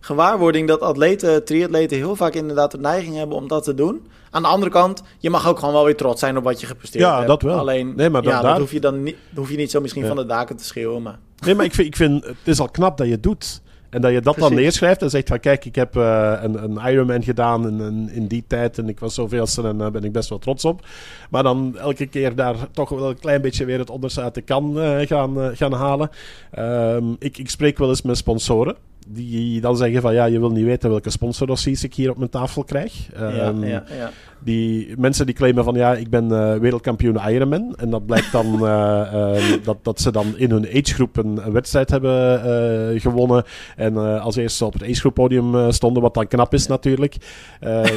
[0.00, 4.06] gewaarwording dat atleten, triatleten heel vaak inderdaad de neiging hebben om dat te doen.
[4.30, 6.66] Aan de andere kant, je mag ook gewoon wel weer trots zijn op wat je
[6.66, 7.28] gepresteerd Ja, hebt.
[7.28, 7.58] dat wel.
[7.58, 9.80] Alleen, Nee, maar ja, dan dat daar- hoef je dan niet, hoef je niet zo
[9.80, 10.08] misschien Ja.
[10.08, 11.02] van de daken te schreeuwen.
[11.02, 13.60] Maar Nee, maar ik vind, ik vind het is al knap dat je het doet.
[13.90, 16.92] En dat je dat dan neerschrijft en zegt van kijk, ik heb eh, een, een
[16.92, 20.12] Ironman gedaan in, in, in die tijd en ik was zoveelste en daar ben ik
[20.12, 20.86] best wel trots op.
[21.30, 24.40] Maar dan elke keer daar toch wel een klein beetje weer het onderste uit de
[24.40, 26.10] kan eh, gaan, eh, gaan halen.
[26.50, 28.76] Ehm, ik, ik spreek wel eens met sponsoren.
[29.10, 32.30] Die dan zeggen van ja, je wil niet weten welke sponsordossiers ik hier op mijn
[32.30, 33.08] tafel krijg.
[33.18, 34.10] ja, Ehm, ja, ja.
[34.38, 37.74] die mensen die claimen van ja, ik ben eh, wereldkampioen Ironman.
[37.76, 41.52] En dat blijkt dan eh, eh, dat, dat ze dan in hun agegroep een, een
[41.52, 43.44] wedstrijd hebben eh, gewonnen.
[43.76, 47.16] En als eerste op het agegroep podium stonden, wat dan knap is natuurlijk.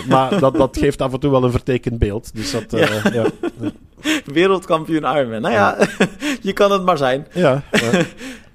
[0.07, 2.35] Maar dat, dat geeft af en toe wel een vertekend beeld.
[2.35, 2.65] Dus dat,
[3.13, 3.25] ja.
[4.33, 5.41] Wereldkampioen Ironman.
[5.41, 5.77] Nou ja,
[6.41, 7.27] je kan het maar zijn.
[7.33, 7.63] Ja.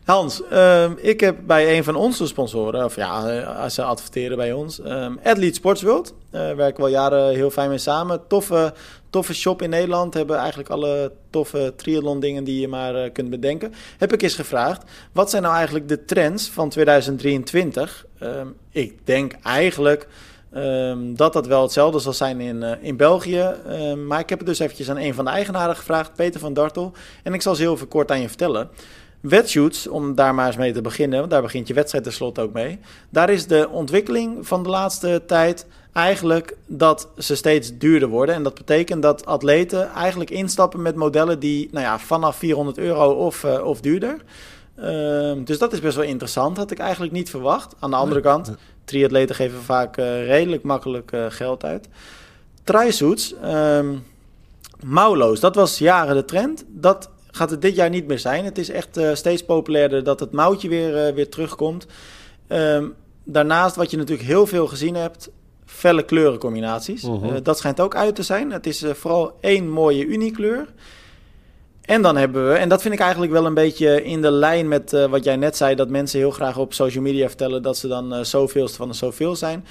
[0.06, 4.36] Hans, ehm, ik heb bij een van onze sponsoren, of ja, eh, als ze adverteren
[4.36, 6.14] bij ons, ehm Athlete Sports World.
[6.30, 8.26] Eh werken we al jaren heel fijn mee samen.
[8.28, 8.74] Toffe,
[9.10, 10.14] toffe shop in Nederland.
[10.14, 13.74] Hebben eigenlijk alle toffe triathlon dingen die je maar eh, kunt bedenken.
[13.98, 14.82] Heb ik eens gevraagd,
[15.12, 18.06] wat zijn nou eigenlijk de trends van 2023?
[18.18, 20.08] Ehm, ik denk eigenlijk
[21.14, 23.54] dat dat wel hetzelfde zal zijn in, eh, in België.
[24.06, 26.92] Maar ik heb het dus eventjes aan een van de eigenaren gevraagd, Peter van Dartel.
[27.22, 28.70] En ik zal ze heel even kort aan je vertellen.
[29.28, 32.52] Wetshoots, om daar maar eens mee te beginnen, want daar begint je wedstrijd tenslotte ook
[32.52, 32.78] mee.
[33.10, 38.34] Daar is de ontwikkeling van de laatste tijd eigenlijk dat ze steeds duurder worden.
[38.34, 43.12] En dat betekent dat atleten eigenlijk instappen met modellen die nou ja, vanaf 400 euro
[43.12, 44.16] of, eh, of duurder.
[44.74, 47.74] Ehm, dus dat is best wel interessant, had ik eigenlijk niet verwacht.
[47.78, 48.54] Aan de andere kant,
[48.84, 51.88] triatleten geven vaak eh, redelijk makkelijk eh, geld uit.
[52.64, 53.34] Trisuits,
[54.84, 56.64] mouwloos, dat was jaren de trend.
[56.68, 58.44] Dat gaat het dit jaar niet meer zijn.
[58.44, 61.86] Het is echt eh, steeds populairder dat het mouwtje weer, eh, weer terugkomt.
[62.46, 62.88] Ehm,
[63.24, 65.30] daarnaast, wat je natuurlijk heel veel gezien hebt,
[65.64, 67.02] felle kleurencombinaties.
[67.02, 67.24] Mhm.
[67.24, 68.50] Eh, dat schijnt ook uit te zijn.
[68.50, 70.66] Het is vooral één mooie uniekleur.
[71.80, 74.68] En dan hebben we, en dat vind ik eigenlijk wel een beetje in de lijn
[74.68, 77.88] met wat jij net zei, dat mensen heel graag op social media vertellen dat ze
[77.88, 79.64] dan zoveelste van de zoveel zijn.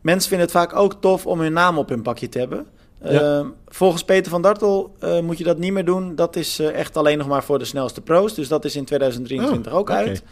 [0.00, 2.66] Mensen vinden het vaak ook tof om hun naam op hun pakje te hebben.
[3.04, 3.38] Ja.
[3.38, 6.14] Ehm, volgens Peter van Dartel eh, moet je dat niet meer doen.
[6.14, 8.34] Dat is eh, echt alleen nog maar voor de snelste pro's.
[8.34, 10.22] Dus dat is in 2023 Oh, ook uit.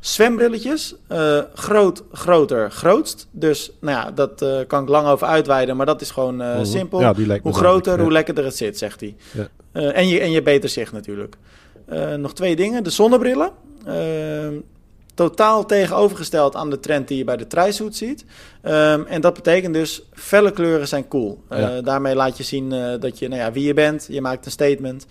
[0.00, 3.28] Zwembrilletjes, eh, groot, groter, grootst.
[3.30, 6.64] Dus nou ja, dat kan ik lang over uitweiden, maar dat is gewoon Mhm.
[6.64, 7.00] simpel.
[7.00, 8.02] Ja, hoe groter, ja.
[8.02, 9.16] hoe lekkerder het zit, zegt hij.
[9.32, 9.48] Ja.
[9.92, 11.36] En, je, en je beter zicht natuurlijk.
[12.16, 12.84] Nog twee dingen.
[12.84, 13.50] De zonnebrillen.
[15.14, 18.24] Totaal tegenovergesteld aan de trend die je bij de trisuit ziet.
[18.62, 21.42] Ehm, en dat betekent dus, felle kleuren zijn cool.
[21.48, 21.80] Eh, Ja.
[21.80, 24.06] Daarmee laat je zien eh, dat je, nou ja, wie je bent.
[24.10, 25.06] Je maakt een statement.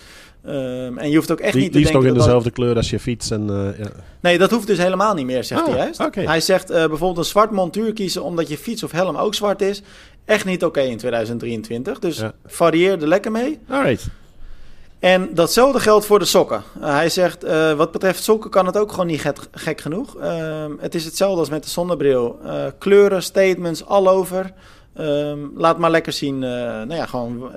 [0.46, 2.52] Ehm, en je hoeft ook echt Die, niet te die is denken in dat- dezelfde
[2.52, 3.32] kleur als je fiets.
[3.32, 3.92] En, eh, ja.
[4.20, 6.16] Nee, dat hoeft dus helemaal niet meer, zegt Ah, hij juist.
[6.16, 9.82] Hij zegt bijvoorbeeld een zwart montuur kiezen omdat je fiets of helm ook zwart is.
[10.26, 12.00] Echt niet oké in 2023.
[12.00, 12.34] Dus Ja.
[12.46, 13.60] varieer er lekker mee.
[13.70, 14.08] Alright.
[15.04, 16.64] En datzelfde geldt voor de sokken.
[16.80, 20.16] Uh, hij zegt, uh, wat betreft sokken kan het ook gewoon niet gek, genoeg.
[20.18, 22.40] Uh, het is hetzelfde als met de zonnebril.
[22.46, 24.54] Uh, kleuren, statements, all over.
[25.00, 27.52] Um, laat maar lekker zien, nou ja, gewoon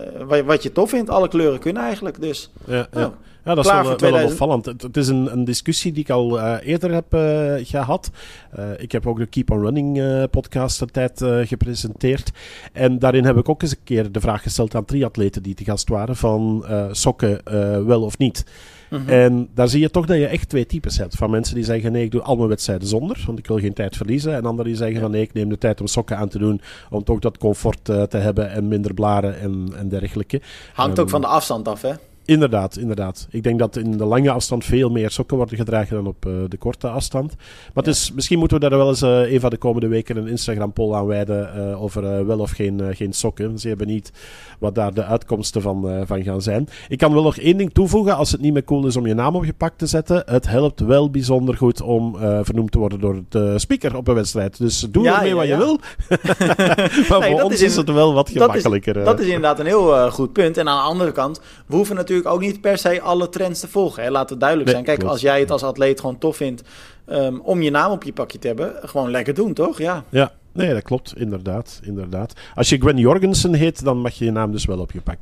[0.45, 1.11] wat je tof vindt.
[1.11, 2.51] Alle kleuren kunnen eigenlijk, dus...
[2.67, 3.13] Ja, ja.
[3.47, 4.33] Ja, dat is wel, 2000.
[4.33, 4.67] opvallend.
[4.67, 8.11] Het, het is een, een discussie die ik al eh, eerder heb eh, gehad.
[8.51, 12.31] Eh, ik heb ook de Keep on Running eh, podcast een tijd eh, gepresenteerd.
[12.73, 15.65] En daarin heb ik ook eens een keer de vraag gesteld aan triatleten die te
[15.65, 18.45] gast waren van eh, sokken eh, wel of niet.
[18.91, 19.09] Mhm.
[19.09, 21.15] En daar zie je toch dat je echt twee types hebt.
[21.15, 23.75] Van mensen die zeggen nee, ik doe al mijn wedstrijden zonder, want ik wil geen
[23.75, 24.35] tijd verliezen.
[24.35, 26.61] En anderen die zeggen van nee, ik neem de tijd om sokken aan te doen,
[26.91, 30.41] om toch dat comfort eh, te hebben en minder blaren en, en dergelijke.
[30.73, 31.93] Hangt Ehm, ook van de afstand af, hè?
[32.27, 33.27] Inderdaad, inderdaad.
[33.31, 36.33] Ik denk dat in de lange afstand veel meer sokken worden gedragen dan op uh,
[36.49, 37.35] de korte afstand.
[37.75, 37.91] Maar ja.
[37.91, 40.95] is, misschien moeten we daar wel eens uh, een van de komende weken een Instagram-poll
[40.95, 43.59] aan wijden uh, over wel of geen, geen sokken.
[43.59, 44.11] Zeer benieuwd
[44.59, 46.69] wat daar de uitkomsten van, van gaan zijn.
[46.89, 49.15] Ik kan wel nog één ding toevoegen, als het niet meer cool is om je
[49.15, 50.23] naam op je pak te zetten.
[50.27, 54.59] Het helpt wel bijzonder goed om vernoemd te worden door de speaker op een wedstrijd.
[54.59, 55.81] Dus doe ja, ermee ja, wat je wil.
[57.09, 58.95] maar nee, voor ons is, is, het wel wat gemakkelijker.
[58.95, 60.57] Dat is, dat is inderdaad een heel goed punt.
[60.57, 63.69] En aan de andere kant, we hoeven natuurlijk ook niet per se alle trends te
[63.69, 64.03] volgen.
[64.03, 64.11] Hè?
[64.11, 64.85] Laat het duidelijk zijn.
[64.85, 66.63] Kijk, als jij het als atleet gewoon tof vindt
[67.07, 69.79] um, om je naam op je pakje te hebben, gewoon lekker doen, toch?
[69.79, 70.05] Ja.
[70.09, 71.13] Ja, nee, dat klopt.
[71.17, 72.33] Inderdaad, inderdaad.
[72.55, 75.19] Als je Gwen Jorgensen heet, dan mag je je naam dus wel op je pak.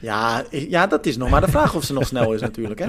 [0.00, 2.80] Ja, ja, dat is nog maar de vraag of ze nog snel is natuurlijk.
[2.80, 2.86] Hè?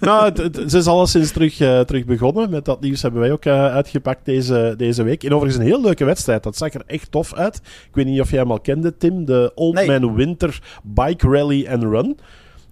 [0.00, 0.32] nou,
[0.68, 2.50] ze is alleszins terug, uh, terug begonnen.
[2.50, 5.24] Met dat nieuws hebben wij ook uh, uitgepakt deze, deze week.
[5.24, 6.42] En overigens een heel leuke wedstrijd.
[6.42, 7.56] Dat zag er echt tof uit.
[7.56, 9.24] Ik weet niet of jij hem al kende, Tim.
[9.24, 10.00] De Old nee.
[10.00, 12.18] Man Winter Bike Rally and Run.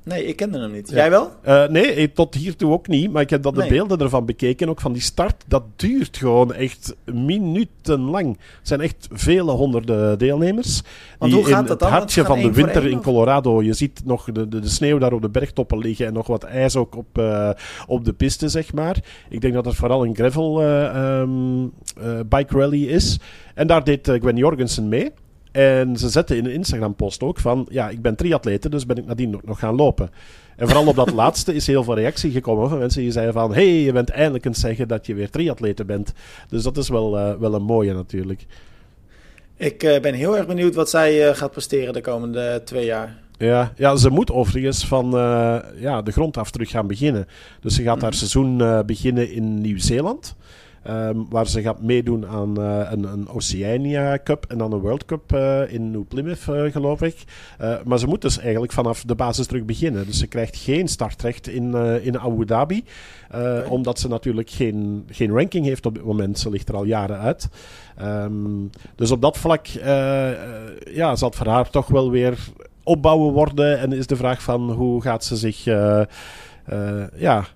[0.07, 0.91] Nee, ik kende hem niet.
[0.91, 1.33] Jij wel?
[1.47, 3.13] Uh, nee, tot hiertoe ook niet.
[3.13, 5.45] Maar ik heb dat de beelden ervan bekeken, ook van die start.
[5.47, 8.29] Dat duurt gewoon echt minutenlang.
[8.59, 10.83] Het zijn echt vele honderden deelnemers.
[11.19, 11.89] Want hoe gaat dat dan?
[11.89, 13.63] Het hartje van de winter in Colorado.
[13.63, 16.43] Je ziet nog de, de, de, sneeuw daar op de bergtoppen liggen en nog wat
[16.43, 17.51] ijs ook op, uh,
[17.87, 18.97] op de piste, zeg maar.
[19.29, 21.73] Ik denk dat het vooral een gravel uh, um,
[22.29, 23.19] bike rally is.
[23.55, 25.13] En daar deed Gwen Jorgensen mee.
[25.57, 29.07] En ze zetten in een Instagram-post ook van, ja, ik ben triatlete, dus ben ik
[29.07, 30.11] nadien nog gaan lopen.
[30.57, 33.55] En vooral op dat laatste is heel veel reactie gekomen van mensen die zeiden van,
[33.55, 36.13] hey, je bent eindelijk aan het zeggen dat je weer triatlete bent.
[36.49, 38.47] Dus dat is wel, uh, wel een mooie natuurlijk.
[39.57, 43.19] Ik uh, ben heel erg benieuwd wat zij uh, gaat presteren de komende twee jaar.
[43.39, 45.11] Ja, ja, ze moet overigens van
[45.77, 47.27] ja, de grond af terug gaan beginnen.
[47.61, 48.19] Dus ze gaat haar mhm.
[48.19, 50.37] seizoen beginnen in Nieuw-Zeeland.
[50.91, 55.05] Um, waar ze gaat meedoen aan uh, een, een, Oceania Cup en dan een World
[55.05, 57.25] Cup uh, in New Plymouth, uh, geloof ik.
[57.85, 60.07] maar ze moet dus eigenlijk vanaf de basis terug beginnen.
[60.07, 62.85] Dus ze krijgt geen startrecht in, in Abu Dhabi.
[63.29, 63.65] Okay.
[63.65, 66.39] Omdat ze natuurlijk geen, geen ranking heeft op dit moment.
[66.39, 67.49] Ze ligt er al jaren uit.
[68.03, 72.39] Um, dus op dat vlak ja, zal het voor haar toch wel weer
[72.83, 73.79] opbouwen worden.
[73.79, 75.65] En is de vraag van hoe gaat ze zich
[77.17, 77.47] ja,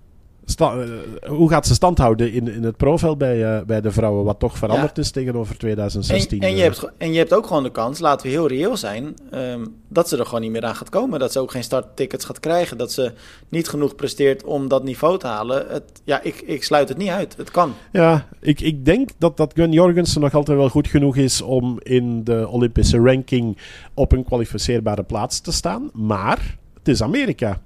[0.51, 0.85] Sta, uh,
[1.29, 4.39] hoe gaat ze stand houden in, in het profil bij, uh, bij de vrouwen, wat
[4.39, 5.03] toch veranderd ja.
[5.03, 6.41] is tegenover 2016?
[6.41, 8.77] En, en, je hebt, en je hebt ook gewoon de kans, laten we heel reëel
[8.77, 11.19] zijn, um, dat ze er gewoon niet meer aan gaat komen.
[11.19, 12.79] Dat ze ook geen starttickets gaat krijgen.
[12.79, 13.13] Dat ze
[13.49, 15.67] niet genoeg presteert om dat niveau te halen.
[15.69, 17.37] Het, ja, ik, ik sluit het niet uit.
[17.37, 17.75] Het kan.
[17.93, 21.79] Ja, ik, ik denk dat, dat Gun Jorgensen nog altijd wel goed genoeg is om
[21.83, 23.59] in de Olympische ranking
[23.95, 25.91] op een kwalificeerbare plaats te staan.
[25.93, 27.61] Maar het is Amerika.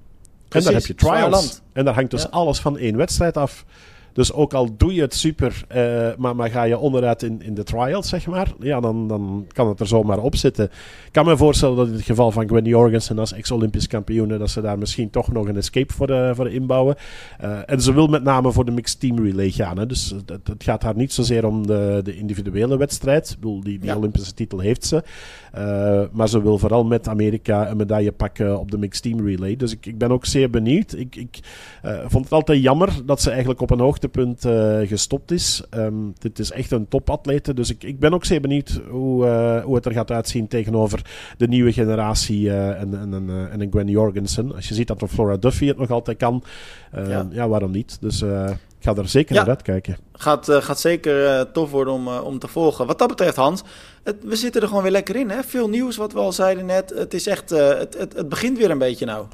[0.63, 1.61] Precies, en daar heb je trials.
[1.73, 3.65] En daar hangt dus alles van één wedstrijd af.
[4.15, 7.53] Dus ook al doe je het super, uh, maar, maar ga je onderuit in, in
[7.53, 10.65] de trials, zeg maar, ja, dan, dan kan het er zomaar op zitten.
[10.65, 14.49] Ik kan me voorstellen dat in het geval van Gwen Jorgensen als ex-Olympisch kampioene, dat
[14.49, 16.95] ze daar misschien toch nog een escape voor, de, voor inbouwen.
[17.43, 19.77] Uh, en ze wil met name voor de mixed team relay gaan.
[19.77, 19.85] Hè.
[19.85, 23.29] Dus het, het, gaat haar niet zozeer om de, de individuele wedstrijd.
[23.29, 23.97] Ik bedoel, die, die ja.
[23.97, 25.03] Olympische titel heeft ze.
[26.11, 29.55] Maar ze wil vooral met Amerika een medaille pakken op de mixed team relay.
[29.55, 30.93] Dus ik, ik ben ook zeer benieuwd.
[30.93, 31.39] Ik, ik
[32.07, 35.63] vond het altijd jammer dat ze eigenlijk op een hoogte hoogtepunt uh, gestopt is.
[35.75, 39.63] Um, dit is echt een topatlete, dus ik, ik ben ook zeer benieuwd hoe, uh,
[39.63, 41.01] hoe het er gaat uitzien tegenover
[41.37, 44.55] de nieuwe generatie uh, en, en, en, en een Gwen Jorgensen.
[44.55, 46.43] Als je ziet dat een Flora Duffy het nog altijd kan,
[46.91, 47.27] ja.
[47.31, 47.47] ja.
[47.47, 47.97] waarom niet?
[48.01, 49.97] Dus ik ga er zeker naar uitkijken.
[50.17, 52.85] Gaat, gaat zeker tof worden om, om te volgen.
[52.87, 53.63] Wat dat betreft, Hans,
[54.05, 55.29] het, we zitten er gewoon weer lekker in.
[55.29, 55.43] Hè?
[55.43, 56.93] Veel nieuws, wat we al zeiden net.
[56.95, 59.25] Het, is echt, het, het, het begint weer een beetje nou.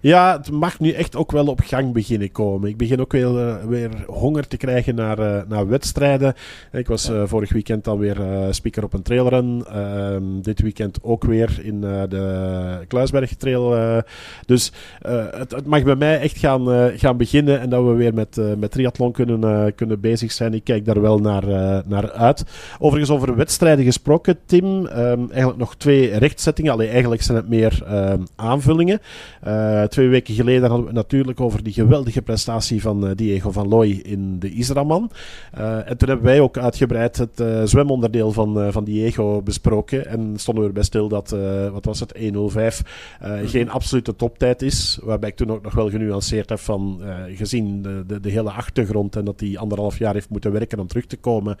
[0.00, 2.68] Ja, het mag nu echt ook wel op gang beginnen komen.
[2.68, 6.34] Ik begin ook weer, weer honger te krijgen naar, naar wedstrijden.
[6.72, 8.16] Ik was vorig weekend alweer
[8.50, 9.64] speaker op een trailrun.
[9.68, 14.02] Ehm, dit weekend ook weer in de Kluisberg Trail.
[14.46, 14.72] dus
[15.02, 18.70] het, het, mag bij mij echt gaan, gaan beginnen en dat we weer met, met
[18.70, 20.54] triathlon kunnen, kunnen bezig zijn.
[20.54, 21.44] Ik kijk daar wel naar,
[21.86, 22.44] naar uit.
[22.78, 24.64] Overigens over wedstrijden gesproken, Tim.
[24.64, 26.72] Um, eigenlijk nog twee rechtzettingen.
[26.72, 29.00] Allee, eigenlijk zijn het meer um, aanvullingen
[29.88, 33.68] twee weken geleden hadden we het natuurlijk over die geweldige prestatie van uh, Diego van
[33.68, 35.10] Looy in de Israman.
[35.50, 40.06] En toen hebben wij ook uitgebreid het zwemonderdeel van, van Diego besproken.
[40.06, 41.36] En stonden we erbij stil dat,
[41.72, 42.88] wat was het, 1.05
[43.44, 44.98] geen absolute toptijd is.
[45.02, 47.00] Waarbij ik toen ook nog wel genuanceerd heb van,
[47.34, 50.86] gezien de, de, de, hele achtergrond en dat hij anderhalf jaar heeft moeten werken om
[50.86, 51.56] terug te komen,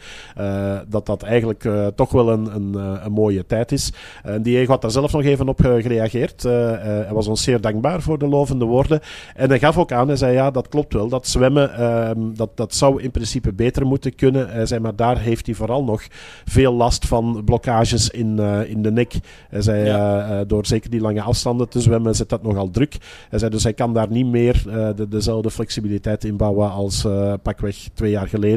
[0.88, 3.92] dat dat eigenlijk toch wel een, een, een, een mooie tijd is.
[4.22, 6.42] En Diego had daar zelf nog even op gereageerd.
[6.42, 9.00] hij was ons zeer dankbaar voor de lovende woorden.
[9.34, 11.08] En hij gaf ook aan, hij zei ja, dat klopt wel.
[11.08, 14.50] Dat zwemmen, ehm, dat, dat zou in principe beter moeten kunnen.
[14.50, 16.02] Hij zei, maar daar heeft hij vooral nog
[16.44, 19.14] veel last van blokkages in, in de nek.
[19.48, 22.96] Hij zei, door zeker die lange afstanden te zwemmen, zit dat nogal druk.
[23.28, 24.62] Hij zei, dus hij kan daar niet meer
[24.96, 27.06] de, dezelfde flexibiliteit inbouwen als
[27.42, 28.49] pakweg twee jaar geleden.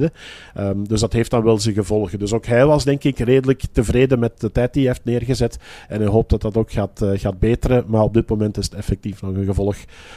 [0.53, 2.19] Ehm, dus dat heeft dan wel zijn gevolgen.
[2.19, 5.57] Dus ook hij was denk ik redelijk tevreden met de tijd die hij heeft neergezet.
[5.87, 7.83] En hij hoopt dat dat ook gaat, uh, gaat beteren.
[7.87, 9.75] Maar op dit moment is het effectief nog een gevolg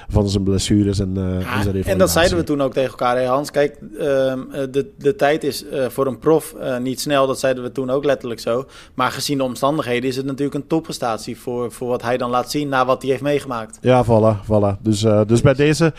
[0.08, 2.90] van zijn blessures en, uh, ja, en zijn En dat zeiden we toen ook tegen
[2.90, 3.16] elkaar.
[3.16, 7.26] Hey Hans, kijk, ehm, eh, de, de tijd is voor een prof niet snel.
[7.26, 8.66] Dat zeiden we toen ook letterlijk zo.
[8.94, 12.50] Maar gezien de omstandigheden is het natuurlijk een topprestatie voor, voor wat hij dan laat
[12.50, 13.78] zien na wat hij heeft meegemaakt.
[13.80, 14.44] Ja, voilà.
[14.44, 14.80] voilà.
[14.80, 15.92] Dus, dus bij deze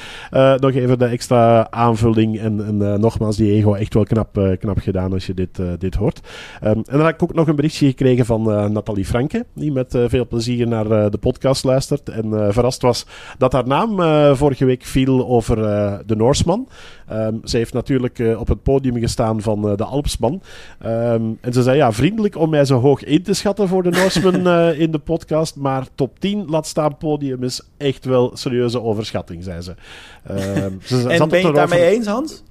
[0.60, 2.40] nog even de extra aanvulling.
[2.40, 6.22] En, en nogmaals, die echt wel knap, knap gedaan als je dit, dit hoort.
[6.64, 9.72] Um, en dan heb ik ook nog een berichtje gekregen van uh, Nathalie Franke, die
[9.72, 13.06] met veel plezier naar de podcast luistert en verrast was
[13.38, 13.96] dat haar naam
[14.36, 15.56] vorige week viel over
[16.06, 16.68] de Norsman.
[17.12, 20.42] Um, ze heeft natuurlijk op het podium gestaan van de Alpsman.
[20.86, 23.90] Um, en ze zei ja, vriendelijk om mij zo hoog in te schatten voor de
[23.90, 24.48] Norsman
[24.84, 29.62] in de podcast, maar top 10 laat staan podium is echt wel serieuze overschatting, zei
[29.62, 29.76] ze.
[30.84, 32.44] ze en ben je het daarmee eens, Hans?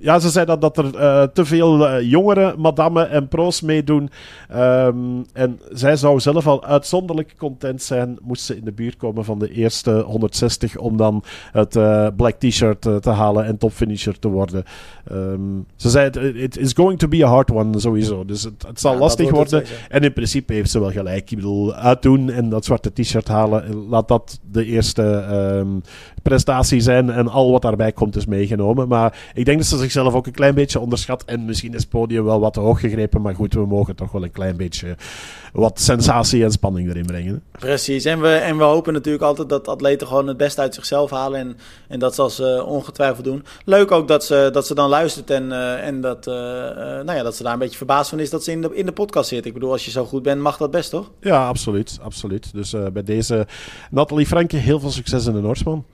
[0.00, 4.10] Ja, ze zei dat, dat er uh, te veel uh, jongere madammen en pro's meedoen.
[4.54, 9.24] Um, en zij zou zelf al uitzonderlijk content zijn, moest ze in de buurt komen
[9.24, 14.28] van de eerste 160 om dan het uh, black t-shirt te halen en topfinisher te
[14.28, 14.64] worden.
[15.12, 18.24] Um, ze zei, it is going to be a hard one, sowieso.
[18.24, 19.64] Dus het, het zal ja, lastig worden.
[19.88, 21.30] en in principe heeft ze wel gelijk.
[21.30, 25.82] Ik bedoel, uitdoen en dat zwarte t-shirt halen, laat dat de eerste um,
[26.22, 27.10] prestatie zijn.
[27.10, 28.88] En al wat daarbij komt is meegenomen.
[28.88, 31.24] Maar ik denk dat ze zichzelf ook een klein beetje onderschat.
[31.24, 33.22] En misschien is het podium wel wat te hoog gegrepen.
[33.22, 34.96] Maar goed, we mogen toch wel een klein beetje
[35.52, 37.42] wat sensatie en spanning erin brengen.
[37.50, 38.04] Precies.
[38.04, 41.40] En we, en we hopen natuurlijk altijd dat atleten gewoon het beste uit zichzelf halen.
[41.40, 41.56] En,
[41.88, 43.44] en dat zal ze ongetwijfeld doen.
[43.64, 45.30] Leuk ook dat ze, dat ze dan luistert.
[45.30, 48.30] En, uh, en dat, uh, nou ja, dat ze daar een beetje verbaasd van is
[48.30, 49.46] dat ze in de, in de podcast zit.
[49.46, 51.10] Ik bedoel, als je zo goed bent, mag dat best, toch?
[51.20, 51.98] Ja, absoluut.
[52.02, 52.52] absoluut.
[52.52, 53.46] Dus bij deze
[53.90, 55.84] Nathalie Franke, heel veel succes in de Noordsman.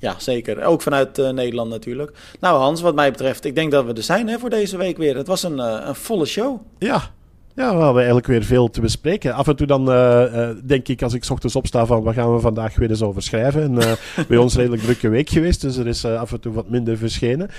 [0.00, 0.64] Ja, zeker.
[0.64, 2.12] Ook vanuit uh, Nederland natuurlijk.
[2.40, 4.96] Nou Hans, wat mij betreft, ik denk dat we er zijn hè, voor deze week
[4.96, 5.16] weer.
[5.16, 6.60] Het was een, uh, een volle show.
[6.78, 7.10] Ja,
[7.58, 9.32] ja, we hadden eigenlijk weer veel te bespreken.
[9.32, 12.40] Af en toe dan uh, denk ik, als ik ochtends opsta, van wat gaan we
[12.40, 13.62] vandaag weer eens over schrijven.
[13.62, 13.92] En uh,
[14.28, 17.50] bij ons redelijk drukke week geweest, dus er is af en toe wat minder verschenen.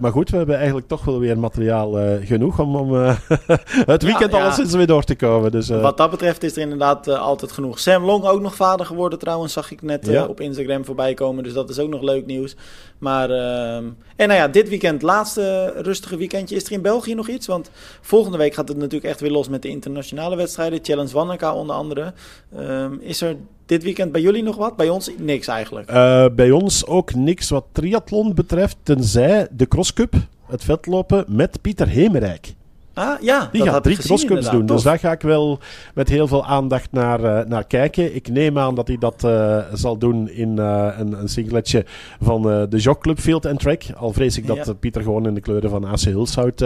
[0.00, 2.92] maar goed, we hebben eigenlijk toch wel weer materiaal genoeg om, om
[3.94, 4.76] het weekend ja, ja.
[4.76, 5.50] weer door te komen.
[5.50, 7.78] Dus, wat dat betreft is er inderdaad altijd genoeg.
[7.78, 10.26] Sam Long ook nog vader geworden trouwens, zag ik net ja.
[10.26, 11.44] op Instagram voorbij komen.
[11.44, 12.56] Dus dat is ook nog leuk nieuws.
[12.98, 13.84] Maar, ehm,
[14.16, 16.56] en nou ja, dit weekend, laatste rustige weekendje.
[16.56, 17.46] Is er in België nog iets?
[17.46, 20.78] Want volgende week gaat het natuurlijk echt weer los met de internationale wedstrijden.
[20.82, 22.12] Challenge Wanaka onder andere.
[22.58, 23.36] Um, is er
[23.66, 24.76] dit weekend bij jullie nog wat?
[24.76, 25.90] Bij ons niks eigenlijk.
[25.90, 28.76] Uh, bij ons ook niks wat triathlon betreft.
[28.82, 30.14] Tenzij de crosscup,
[30.46, 32.54] het vetlopen met Pieter Hemerijk.
[32.98, 34.66] Ah, ja, die gaat drie crosscups doen.
[34.66, 35.58] Dus daar ga ik wel
[35.94, 38.14] met heel veel aandacht naar, uh, naar kijken.
[38.14, 41.84] Ik neem aan dat hij dat uh, zal doen in uh, een, een singletje
[42.20, 43.82] van de Jogclub Field and Track.
[43.96, 44.72] Al vrees ik dat ja.
[44.72, 46.64] Pieter gewoon in de kleuren van AC Hulshout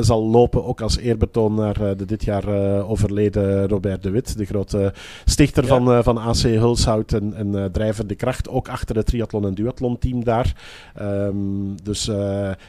[0.00, 0.64] zal lopen.
[0.64, 2.48] Ook als eerbetoon naar de dit jaar
[2.82, 4.38] overleden Robert de Wit.
[4.38, 4.92] De grote
[5.24, 5.68] stichter ja.
[5.68, 8.48] van, van AC Hulshout en, en drijvende kracht.
[8.48, 10.52] Ook achter het triathlon en duathlon team daar.
[11.00, 12.10] Um, dus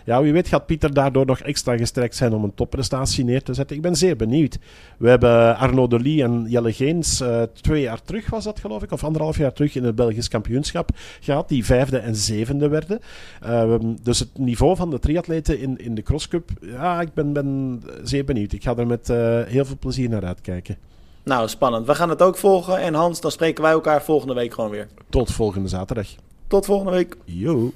[0.05, 3.43] ja, wie weet gaat Pieter daardoor nog extra gestrekt zijn om om een topprestatie neer
[3.43, 3.75] te zetten.
[3.75, 4.57] Ik ben zeer benieuwd.
[4.97, 8.83] We hebben Arno de Lee en Jelle Geens uh, twee jaar terug, was dat geloof
[8.83, 10.89] ik, of anderhalf jaar terug in het Belgisch kampioenschap
[11.19, 12.99] gehad, die vijfde en zevende werden.
[13.45, 17.81] Uh, dus het niveau van de triatleten in, in de crosscup, ja, ik ben, ben
[18.03, 18.51] zeer benieuwd.
[18.51, 20.77] Ik ga er met uh, heel veel plezier naar uitkijken.
[21.23, 21.87] Nou, spannend.
[21.87, 22.77] We gaan het ook volgen.
[22.77, 24.87] En Hans, dan spreken wij elkaar volgende week gewoon weer.
[25.09, 26.07] Tot volgende zaterdag.
[26.47, 27.17] Tot volgende week.
[27.25, 27.71] Yo.